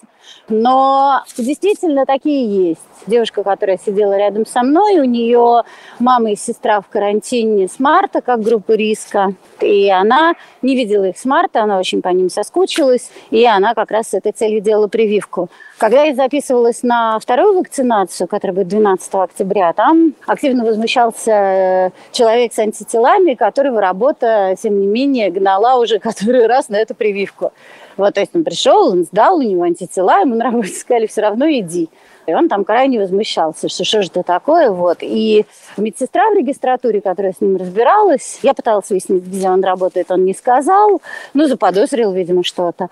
Но 0.48 1.22
действительно 1.36 2.06
такие 2.06 2.68
есть. 2.68 2.80
Девушка, 3.06 3.42
которая 3.42 3.78
сидела 3.78 4.16
рядом 4.16 4.46
со 4.46 4.62
мной, 4.62 5.00
у 5.00 5.04
нее 5.04 5.62
мама 5.98 6.30
и 6.32 6.36
сестра 6.36 6.80
в 6.80 6.88
карантине 6.88 7.68
с 7.68 7.78
марта, 7.78 8.22
как 8.22 8.40
группа 8.40 8.72
риска. 8.72 9.34
И 9.60 9.90
она 9.90 10.34
не 10.62 10.74
видела 10.74 11.04
их 11.04 11.18
с 11.18 11.24
марта, 11.24 11.62
она 11.62 11.78
очень 11.78 12.00
по 12.00 12.08
ним 12.08 12.30
соскучилась. 12.30 13.10
И 13.30 13.44
она 13.44 13.74
как 13.74 13.90
раз 13.90 14.10
с 14.10 14.14
этой 14.14 14.32
целью 14.32 14.60
делала 14.60 14.88
прививку. 14.88 15.50
Когда 15.82 16.04
я 16.04 16.14
записывалась 16.14 16.84
на 16.84 17.18
вторую 17.18 17.58
вакцинацию, 17.58 18.28
которая 18.28 18.54
будет 18.54 18.68
12 18.68 19.14
октября, 19.14 19.72
там 19.72 20.14
активно 20.28 20.64
возмущался 20.64 21.32
э, 21.32 21.90
человек 22.12 22.52
с 22.52 22.60
антителами, 22.60 23.34
которого 23.34 23.80
работа, 23.80 24.54
тем 24.62 24.80
не 24.80 24.86
менее, 24.86 25.32
гнала 25.32 25.80
уже 25.80 25.98
который 25.98 26.46
раз 26.46 26.68
на 26.68 26.76
эту 26.76 26.94
прививку. 26.94 27.52
Вот, 27.96 28.14
то 28.14 28.20
есть 28.20 28.30
он 28.32 28.44
пришел, 28.44 28.92
он 28.92 29.02
сдал, 29.02 29.38
у 29.38 29.42
него 29.42 29.64
антитела, 29.64 30.20
ему 30.20 30.36
на 30.36 30.44
работе 30.44 30.68
сказали, 30.68 31.08
все 31.08 31.22
равно 31.22 31.50
иди. 31.50 31.90
И 32.26 32.32
он 32.32 32.48
там 32.48 32.64
крайне 32.64 33.00
возмущался, 33.00 33.68
что 33.68 33.82
что 33.82 34.02
же 34.02 34.08
это 34.08 34.22
такое, 34.22 34.70
вот. 34.70 34.98
И 35.00 35.46
медсестра 35.76 36.30
в 36.30 36.36
регистратуре, 36.36 37.00
которая 37.00 37.32
с 37.32 37.40
ним 37.40 37.56
разбиралась, 37.56 38.38
я 38.42 38.54
пыталась 38.54 38.88
выяснить, 38.88 39.24
где 39.24 39.50
он 39.50 39.64
работает, 39.64 40.12
он 40.12 40.24
не 40.24 40.32
сказал, 40.32 41.02
ну, 41.34 41.48
заподозрил, 41.48 42.12
видимо, 42.12 42.44
что-то. 42.44 42.88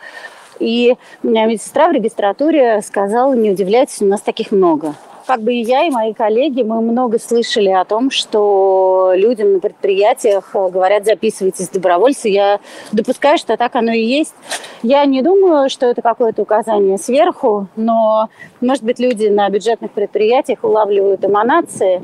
И 0.60 0.96
медсестра 1.22 1.88
в 1.88 1.92
регистратуре 1.92 2.80
сказала, 2.82 3.34
не 3.34 3.50
удивляйтесь, 3.50 4.00
у 4.00 4.06
нас 4.06 4.20
таких 4.20 4.52
много 4.52 4.94
как 5.30 5.42
бы 5.42 5.54
и 5.54 5.62
я, 5.62 5.84
и 5.86 5.90
мои 5.90 6.12
коллеги, 6.12 6.62
мы 6.62 6.80
много 6.80 7.20
слышали 7.20 7.68
о 7.68 7.84
том, 7.84 8.10
что 8.10 9.12
людям 9.14 9.52
на 9.52 9.60
предприятиях 9.60 10.50
э, 10.54 10.68
говорят, 10.70 11.04
записывайтесь 11.04 11.68
добровольцы. 11.68 12.28
Я 12.28 12.58
допускаю, 12.90 13.38
что 13.38 13.56
так 13.56 13.76
оно 13.76 13.92
и 13.92 14.02
есть. 14.02 14.34
Я 14.82 15.04
не 15.04 15.22
думаю, 15.22 15.70
что 15.70 15.86
это 15.86 16.02
какое-то 16.02 16.42
указание 16.42 16.98
сверху, 16.98 17.68
но, 17.76 18.28
может 18.60 18.82
быть, 18.82 18.98
люди 18.98 19.28
на 19.28 19.48
бюджетных 19.50 19.92
предприятиях 19.92 20.64
улавливают 20.64 21.24
эманации, 21.24 22.02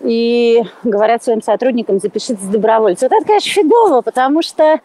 и 0.00 0.62
говорят 0.84 1.24
своим 1.24 1.40
сотрудникам, 1.40 2.00
запишитесь 2.00 2.44
добровольцы. 2.44 3.06
Вот 3.06 3.16
это, 3.16 3.26
конечно, 3.26 3.50
фигово, 3.50 4.02
потому 4.02 4.42
что 4.42 4.80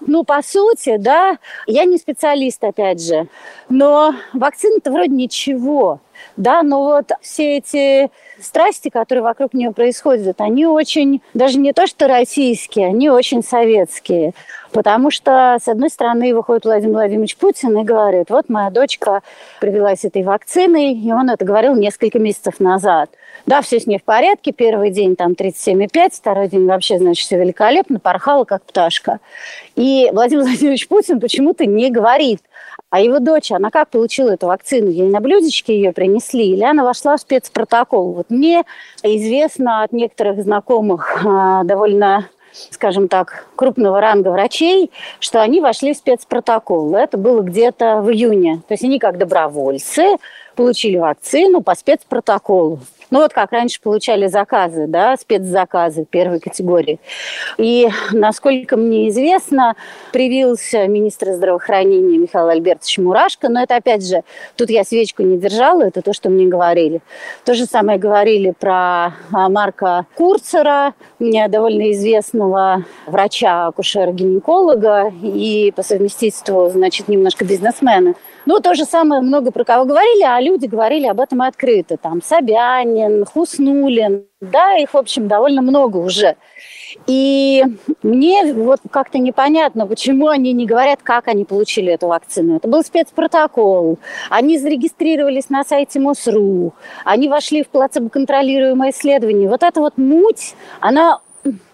ну, 0.00 0.24
по 0.24 0.42
сути, 0.42 0.96
да, 0.96 1.38
я 1.66 1.84
не 1.84 1.98
специалист, 1.98 2.62
опять 2.62 3.02
же, 3.02 3.28
но 3.68 4.14
вакцина-то 4.32 4.90
вроде 4.90 5.10
ничего, 5.10 6.00
да, 6.36 6.62
но 6.62 6.84
вот 6.84 7.10
все 7.20 7.58
эти 7.58 8.10
страсти, 8.40 8.88
которые 8.88 9.22
вокруг 9.22 9.54
нее 9.54 9.72
происходят, 9.72 10.40
они 10.40 10.66
очень, 10.66 11.20
даже 11.34 11.58
не 11.58 11.72
то 11.72 11.86
что 11.86 12.08
российские, 12.08 12.88
они 12.88 13.10
очень 13.10 13.42
советские. 13.42 14.32
Потому 14.72 15.10
что, 15.10 15.58
с 15.60 15.66
одной 15.66 15.90
стороны, 15.90 16.32
выходит 16.34 16.64
Владимир 16.64 16.94
Владимирович 16.94 17.36
Путин 17.36 17.76
и 17.78 17.84
говорит, 17.84 18.30
вот 18.30 18.48
моя 18.48 18.70
дочка 18.70 19.22
привелась 19.60 20.04
этой 20.04 20.22
вакциной, 20.22 20.92
и 20.92 21.12
он 21.12 21.28
это 21.28 21.44
говорил 21.44 21.74
несколько 21.74 22.18
месяцев 22.18 22.60
назад. 22.60 23.10
Да, 23.46 23.62
все 23.62 23.80
с 23.80 23.86
ней 23.86 23.98
в 23.98 24.04
порядке, 24.04 24.52
первый 24.52 24.90
день 24.90 25.16
там 25.16 25.32
37,5, 25.32 26.10
второй 26.12 26.48
день 26.48 26.66
вообще, 26.66 26.98
значит, 26.98 27.26
все 27.26 27.38
великолепно, 27.38 27.98
порхала 27.98 28.44
как 28.44 28.62
пташка. 28.62 29.18
И 29.76 30.08
Владимир 30.12 30.44
Владимирович 30.44 30.86
Путин 30.88 31.20
почему-то 31.20 31.66
не 31.66 31.90
говорит, 31.90 32.40
а 32.90 33.00
его 33.00 33.20
дочь, 33.20 33.52
она 33.52 33.70
как 33.70 33.88
получила 33.88 34.30
эту 34.30 34.46
вакцину? 34.46 34.90
Ей 34.90 35.08
на 35.08 35.20
блюдечке 35.20 35.74
ее 35.74 35.92
принесли 35.92 36.52
или 36.52 36.64
она 36.64 36.84
вошла 36.84 37.16
в 37.16 37.20
спецпротокол? 37.20 38.12
Вот 38.12 38.30
мне 38.30 38.64
известно 39.02 39.82
от 39.84 39.92
некоторых 39.92 40.42
знакомых 40.42 41.24
а, 41.24 41.64
довольно 41.64 42.28
скажем 42.70 43.06
так, 43.08 43.46
крупного 43.54 44.00
ранга 44.00 44.30
врачей, 44.30 44.90
что 45.20 45.40
они 45.40 45.60
вошли 45.60 45.94
в 45.94 45.96
спецпротокол. 45.96 46.96
Это 46.96 47.16
было 47.16 47.42
где-то 47.42 48.00
в 48.02 48.10
июне. 48.10 48.62
То 48.66 48.74
есть 48.74 48.82
они 48.84 48.98
как 48.98 49.18
добровольцы 49.18 50.16
получили 50.56 50.96
вакцину 50.96 51.60
по 51.60 51.76
спецпротоколу. 51.76 52.80
Ну 53.10 53.20
вот 53.20 53.32
как 53.32 53.50
раньше 53.50 53.80
получали 53.80 54.28
заказы, 54.28 54.86
да, 54.86 55.16
спецзаказы 55.16 56.04
первой 56.04 56.38
категории. 56.38 57.00
И, 57.58 57.88
насколько 58.12 58.76
мне 58.76 59.08
известно, 59.08 59.74
привился 60.12 60.86
министр 60.86 61.32
здравоохранения 61.32 62.18
Михаил 62.18 62.48
Альбертович 62.48 62.98
Мурашко, 62.98 63.48
но 63.48 63.62
это, 63.62 63.76
опять 63.76 64.06
же, 64.06 64.22
тут 64.56 64.70
я 64.70 64.84
свечку 64.84 65.22
не 65.22 65.38
держала, 65.38 65.82
это 65.82 66.02
то, 66.02 66.12
что 66.12 66.30
мне 66.30 66.46
говорили. 66.46 67.00
То 67.44 67.54
же 67.54 67.66
самое 67.66 67.98
говорили 67.98 68.54
про 68.58 69.14
а, 69.32 69.48
Марка 69.48 70.06
Курцера, 70.14 70.94
довольно 71.18 71.90
известного 71.92 72.84
врача, 73.06 73.66
акушера-гинеколога 73.66 75.12
и 75.22 75.72
по 75.74 75.82
совместительству, 75.82 76.70
значит, 76.70 77.08
немножко 77.08 77.44
бизнесмена. 77.44 78.14
Ну, 78.46 78.60
то 78.60 78.74
же 78.74 78.84
самое 78.84 79.20
много 79.20 79.50
про 79.50 79.64
кого 79.64 79.84
говорили, 79.84 80.22
а 80.22 80.40
люди 80.40 80.66
говорили 80.66 81.06
об 81.06 81.20
этом 81.20 81.42
открыто. 81.42 81.96
Там 81.96 82.22
Собянин, 82.22 82.99
Хуснулин, 83.26 84.24
да, 84.40 84.76
их, 84.76 84.94
в 84.94 84.96
общем, 84.96 85.28
довольно 85.28 85.62
много 85.62 85.98
уже. 85.98 86.36
И 87.06 87.62
мне 88.02 88.52
вот 88.52 88.80
как-то 88.90 89.18
непонятно, 89.18 89.86
почему 89.86 90.28
они 90.28 90.52
не 90.52 90.66
говорят, 90.66 91.00
как 91.02 91.28
они 91.28 91.44
получили 91.44 91.92
эту 91.92 92.08
вакцину. 92.08 92.56
Это 92.56 92.68
был 92.68 92.82
спецпротокол. 92.82 93.98
Они 94.28 94.58
зарегистрировались 94.58 95.50
на 95.50 95.64
сайте 95.64 96.00
МОСРУ. 96.00 96.74
Они 97.04 97.28
вошли 97.28 97.62
в 97.62 97.68
плацебо-контролируемое 97.68 98.90
исследование. 98.90 99.48
Вот 99.48 99.62
эта 99.62 99.80
вот 99.80 99.98
муть, 99.98 100.54
она 100.80 101.20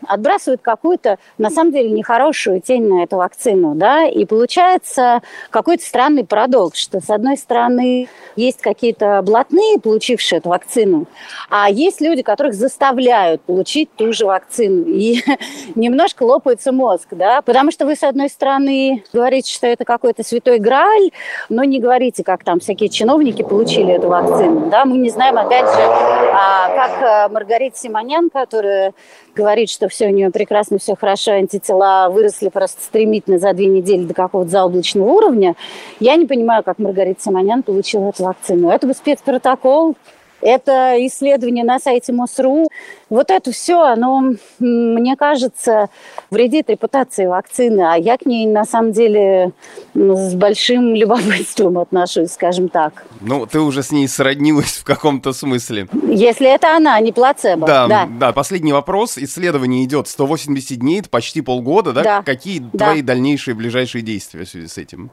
отбрасывают 0.08 0.60
какую-то, 0.62 1.18
на 1.38 1.50
самом 1.50 1.72
деле, 1.72 1.90
нехорошую 1.90 2.60
тень 2.60 2.86
на 2.86 3.02
эту 3.02 3.16
вакцину, 3.16 3.74
да, 3.74 4.06
и 4.06 4.24
получается 4.24 5.22
какой-то 5.50 5.84
странный 5.84 6.24
парадокс, 6.24 6.78
что, 6.78 7.00
с 7.00 7.10
одной 7.10 7.36
стороны, 7.36 8.08
есть 8.36 8.60
какие-то 8.60 9.22
блатные, 9.22 9.78
получившие 9.80 10.38
эту 10.38 10.50
вакцину, 10.50 11.06
а 11.50 11.70
есть 11.70 12.00
люди, 12.00 12.22
которых 12.22 12.54
заставляют 12.54 13.42
получить 13.42 13.90
ту 13.96 14.12
же 14.12 14.26
вакцину, 14.26 14.84
и 14.86 15.20
немножко 15.74 16.22
лопается 16.22 16.72
мозг, 16.72 17.08
да, 17.10 17.42
потому 17.42 17.70
что 17.70 17.86
вы, 17.86 17.96
с 17.96 18.02
одной 18.02 18.28
стороны, 18.28 19.04
говорите, 19.12 19.52
что 19.52 19.66
это 19.66 19.84
какой-то 19.84 20.22
святой 20.22 20.58
грааль, 20.58 21.10
но 21.48 21.64
не 21.64 21.80
говорите, 21.80 22.24
как 22.24 22.44
там 22.44 22.60
всякие 22.60 22.88
чиновники 22.88 23.42
получили 23.42 23.92
эту 23.94 24.08
вакцину, 24.08 24.70
да, 24.70 24.84
мы 24.84 24.98
не 24.98 25.10
знаем, 25.10 25.38
опять 25.38 25.66
же, 25.66 25.80
а, 25.80 26.68
как 26.74 27.02
э, 27.02 27.32
Маргарита 27.32 27.78
Симонян, 27.78 28.30
которая 28.30 28.92
говорит, 29.34 29.70
что 29.70 29.88
все 29.96 30.08
у 30.08 30.10
нее 30.10 30.30
прекрасно, 30.30 30.78
все 30.78 30.94
хорошо, 30.94 31.32
антитела 31.32 32.10
выросли 32.10 32.50
просто 32.50 32.82
стремительно 32.82 33.38
за 33.38 33.54
две 33.54 33.66
недели 33.66 34.04
до 34.04 34.12
какого-то 34.12 34.50
заоблачного 34.50 35.08
уровня. 35.08 35.54
Я 36.00 36.16
не 36.16 36.26
понимаю, 36.26 36.62
как 36.62 36.78
Маргарита 36.78 37.22
Симонян 37.22 37.62
получила 37.62 38.10
эту 38.10 38.24
вакцину. 38.24 38.68
Это 38.68 38.86
бы 38.86 38.92
спецпротокол, 38.92 39.96
Это 40.40 40.94
исследование 41.06 41.64
на 41.64 41.78
сайте 41.78 42.12
МОСРУ. 42.12 42.68
Вот 43.08 43.30
это 43.30 43.52
все, 43.52 43.82
оно, 43.82 44.34
мне 44.58 45.16
кажется, 45.16 45.88
вредит 46.30 46.68
репутации 46.68 47.26
вакцины, 47.26 47.82
а 47.82 47.96
я 47.96 48.18
к 48.18 48.26
ней 48.26 48.46
на 48.46 48.64
самом 48.64 48.92
деле 48.92 49.52
с 49.94 50.34
большим 50.34 50.94
любопытством 50.94 51.78
отношусь, 51.78 52.32
скажем 52.32 52.68
так. 52.68 53.04
Ну, 53.20 53.46
ты 53.46 53.60
уже 53.60 53.82
с 53.82 53.92
ней 53.92 54.08
сроднилась 54.08 54.78
в 54.78 54.84
каком-то 54.84 55.32
смысле. 55.32 55.88
Если 56.08 56.52
это 56.52 56.76
она, 56.76 56.96
а 56.96 57.00
не 57.00 57.12
плацебо. 57.12 57.66
Да, 57.66 57.86
да. 57.86 58.06
да. 58.06 58.32
Последний 58.32 58.72
вопрос. 58.72 59.18
Исследование 59.18 59.84
идет 59.84 60.08
180 60.08 60.78
дней, 60.78 61.00
это 61.00 61.08
почти 61.08 61.40
полгода, 61.40 61.92
да? 61.92 62.02
да. 62.02 62.22
Какие 62.22 62.58
да. 62.72 62.86
твои 62.86 63.02
дальнейшие 63.02 63.54
ближайшие 63.54 64.02
действия 64.02 64.44
в 64.44 64.48
связи 64.48 64.68
с 64.68 64.78
этим? 64.78 65.10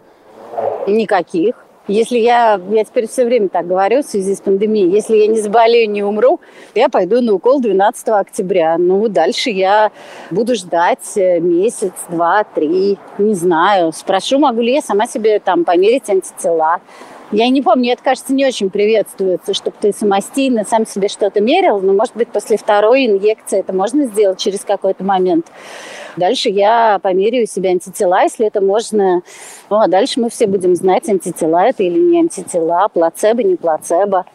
Никаких. 0.88 1.56
Если 1.88 2.18
я, 2.18 2.62
я 2.70 2.86
теперь 2.86 3.10
все 3.10 3.26
время 3.26 3.50
так 3.50 3.68
говорю 3.68 4.04
в 4.04 4.06
связи 4.06 4.34
с 4.34 4.40
пандемией, 4.40 4.90
если 4.90 5.18
я 5.18 5.28
не 5.28 5.42
заболею, 5.42 5.90
не 5.90 6.02
умру, 6.02 6.40
я 6.76 6.88
пойду 6.88 7.22
на 7.22 7.34
укол 7.34 7.60
12 7.60 8.08
октября. 8.08 8.78
Ну, 8.78 9.10
дальше 9.10 9.50
я 9.50 9.92
буду 10.32 10.56
ждать 10.56 11.18
э, 11.18 11.42
месяц, 11.42 11.92
два, 12.08 12.46
три, 12.46 12.98
не 13.18 13.34
знаю. 13.34 13.92
Спрошу, 13.92 14.40
могу 14.40 14.62
ли 14.62 14.76
я 14.76 14.82
сама 14.82 15.08
себе 15.08 15.40
там 15.40 15.66
померить 15.66 16.10
антитела. 16.10 16.80
Я 17.34 17.50
не 17.50 17.64
помню, 17.64 17.94
это, 17.94 18.04
кажется, 18.04 18.32
не 18.32 18.46
очень 18.46 18.70
приветствуется, 18.70 19.56
чтобы 19.56 19.76
ты 19.82 19.92
самостийно 19.92 20.66
сам 20.66 20.86
себе 20.86 21.08
что-то 21.08 21.42
мерил, 21.42 21.82
но, 21.82 21.92
может 21.92 22.16
быть, 22.16 22.28
после 22.28 22.58
второй 22.58 23.08
инъекции 23.08 23.60
это 23.60 23.74
можно 23.74 24.06
сделать 24.06 24.40
через 24.40 24.60
какой-то 24.60 25.04
момент. 25.04 25.48
Дальше 26.16 26.50
я 26.50 27.00
померяю 27.02 27.48
себе 27.48 27.72
антитела, 27.72 28.22
если 28.22 28.46
это 28.46 28.62
можно. 28.62 29.24
Ну, 29.72 29.78
а 29.78 29.88
дальше 29.88 30.20
мы 30.20 30.30
все 30.30 30.46
будем 30.46 30.76
знать, 30.76 31.10
антитела 31.10 31.64
это 31.64 31.82
или 31.82 31.98
не 31.98 32.20
антитела, 32.20 32.88
плацебо, 32.88 33.42
не 33.42 33.56
плацебо. 33.56 34.28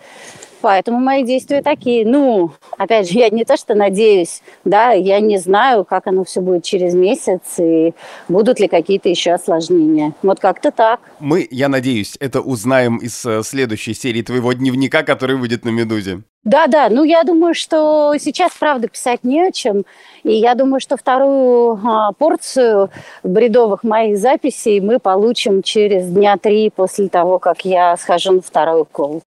Поэтому 0.61 0.99
мои 0.99 1.25
действия 1.25 1.63
такие. 1.63 2.07
Ну, 2.07 2.53
опять 2.77 3.11
же, 3.11 3.19
я 3.19 3.29
не 3.31 3.45
то 3.45 3.57
что 3.57 3.75
надеюсь, 3.75 4.43
да, 4.65 4.93
я 4.93 5.21
не 5.21 5.39
знаю, 5.39 5.85
как 5.85 6.07
оно 6.07 6.25
все 6.25 6.41
будет 6.41 6.65
через 6.65 6.95
месяц 6.95 7.41
и 7.59 7.95
будут 8.29 8.61
ли 8.61 8.69
какие-то 8.69 9.09
еще 9.09 9.33
осложнения. 9.33 10.13
Вот 10.23 10.41
как-то 10.41 10.71
так. 10.71 11.01
Мы, 11.21 11.47
я 11.51 11.69
надеюсь, 11.69 12.17
это 12.21 12.41
узнаем 12.41 12.97
из 12.99 13.25
э, 13.25 13.43
следующей 13.43 13.95
серии 13.95 14.23
твоего 14.23 14.53
дневника, 14.53 15.03
который 15.03 15.37
выйдет 15.37 15.65
на 15.65 15.71
«Медузе». 15.71 16.23
Да, 16.45 16.67
да, 16.67 16.89
ну 16.89 17.03
я 17.03 17.25
думаю, 17.25 17.53
что 17.53 18.15
сейчас, 18.19 18.53
правда, 18.59 18.89
писать 18.89 19.23
не 19.23 19.49
о 19.49 19.53
чем. 19.53 19.85
И 20.23 20.33
я 20.33 20.55
думаю, 20.55 20.81
что 20.81 20.97
вторую 20.97 21.79
а, 21.85 22.13
порцию 22.13 22.91
бредовых 23.23 23.83
моих 23.83 24.17
записей 24.19 24.81
мы 24.81 24.99
получим 24.99 25.63
через 25.63 26.07
дня 26.09 26.37
три 26.39 26.71
после 26.71 27.09
того, 27.09 27.39
как 27.39 27.65
я 27.65 27.97
схожу 27.97 28.33
на 28.33 28.41
второй 28.41 28.83
укол. 28.83 29.23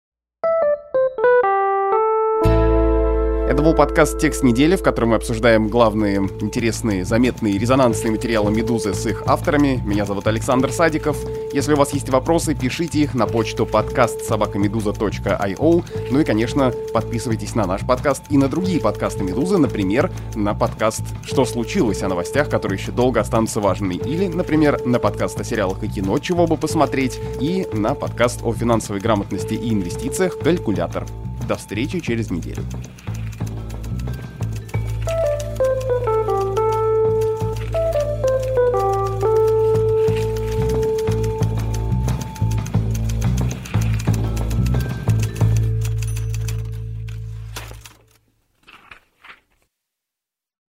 Это 3.57 3.65
был 3.65 3.73
подкаст 3.73 4.19
«Текст 4.19 4.43
недели», 4.43 4.77
в 4.77 4.83
котором 4.83 5.09
мы 5.09 5.17
обсуждаем 5.17 5.69
главные 5.69 6.19
интересные, 6.19 7.07
заметные, 7.07 7.57
резонансные 7.57 8.11
материалы 8.11 8.53
«Медузы» 8.53 8.93
с 8.93 9.07
их 9.07 9.23
авторами. 9.27 9.81
Меня 9.83 10.05
зовут 10.05 10.27
Александр 10.27 10.71
Садиков. 10.71 11.17
Если 11.55 11.73
у 11.73 11.77
вас 11.77 11.95
есть 11.95 12.11
вопросы, 12.11 12.55
пишите 12.55 12.99
их 12.99 13.15
на 13.15 13.27
почту 13.27 13.65
подкаст 13.65 14.27
собакамедуза.io. 14.27 15.85
Ну 16.11 16.21
и, 16.21 16.25
конечно, 16.25 16.71
подписывайтесь 16.93 17.55
на 17.55 17.65
наш 17.65 17.81
подкаст 17.81 18.25
и 18.29 18.37
на 18.37 18.49
другие 18.49 18.79
подкасты 18.79 19.25
«Медузы», 19.25 19.57
например, 19.57 20.13
на 20.35 20.53
подкаст 20.53 21.05
«Что 21.25 21.47
случилось?» 21.47 22.03
о 22.03 22.09
новостях, 22.09 22.51
которые 22.51 22.79
еще 22.79 22.93
долго 22.93 23.21
останутся 23.21 23.63
важными. 23.63 23.95
Или, 23.95 24.29
например, 24.29 24.85
на 24.85 24.99
подкаст 24.99 25.41
о 25.41 25.45
сериалах 25.45 25.83
и 25.83 25.89
кино 25.89 26.19
«Чего 26.19 26.47
бы 26.47 26.59
посмотреть» 26.59 27.19
и 27.41 27.67
на 27.73 27.95
подкаст 27.95 28.41
о 28.45 28.53
финансовой 28.53 29.01
грамотности 29.01 29.55
и 29.55 29.73
инвестициях 29.73 30.39
«Калькулятор». 30.41 31.07
До 31.49 31.57
встречи 31.57 32.01
через 32.01 32.31
неделю. 32.31 32.63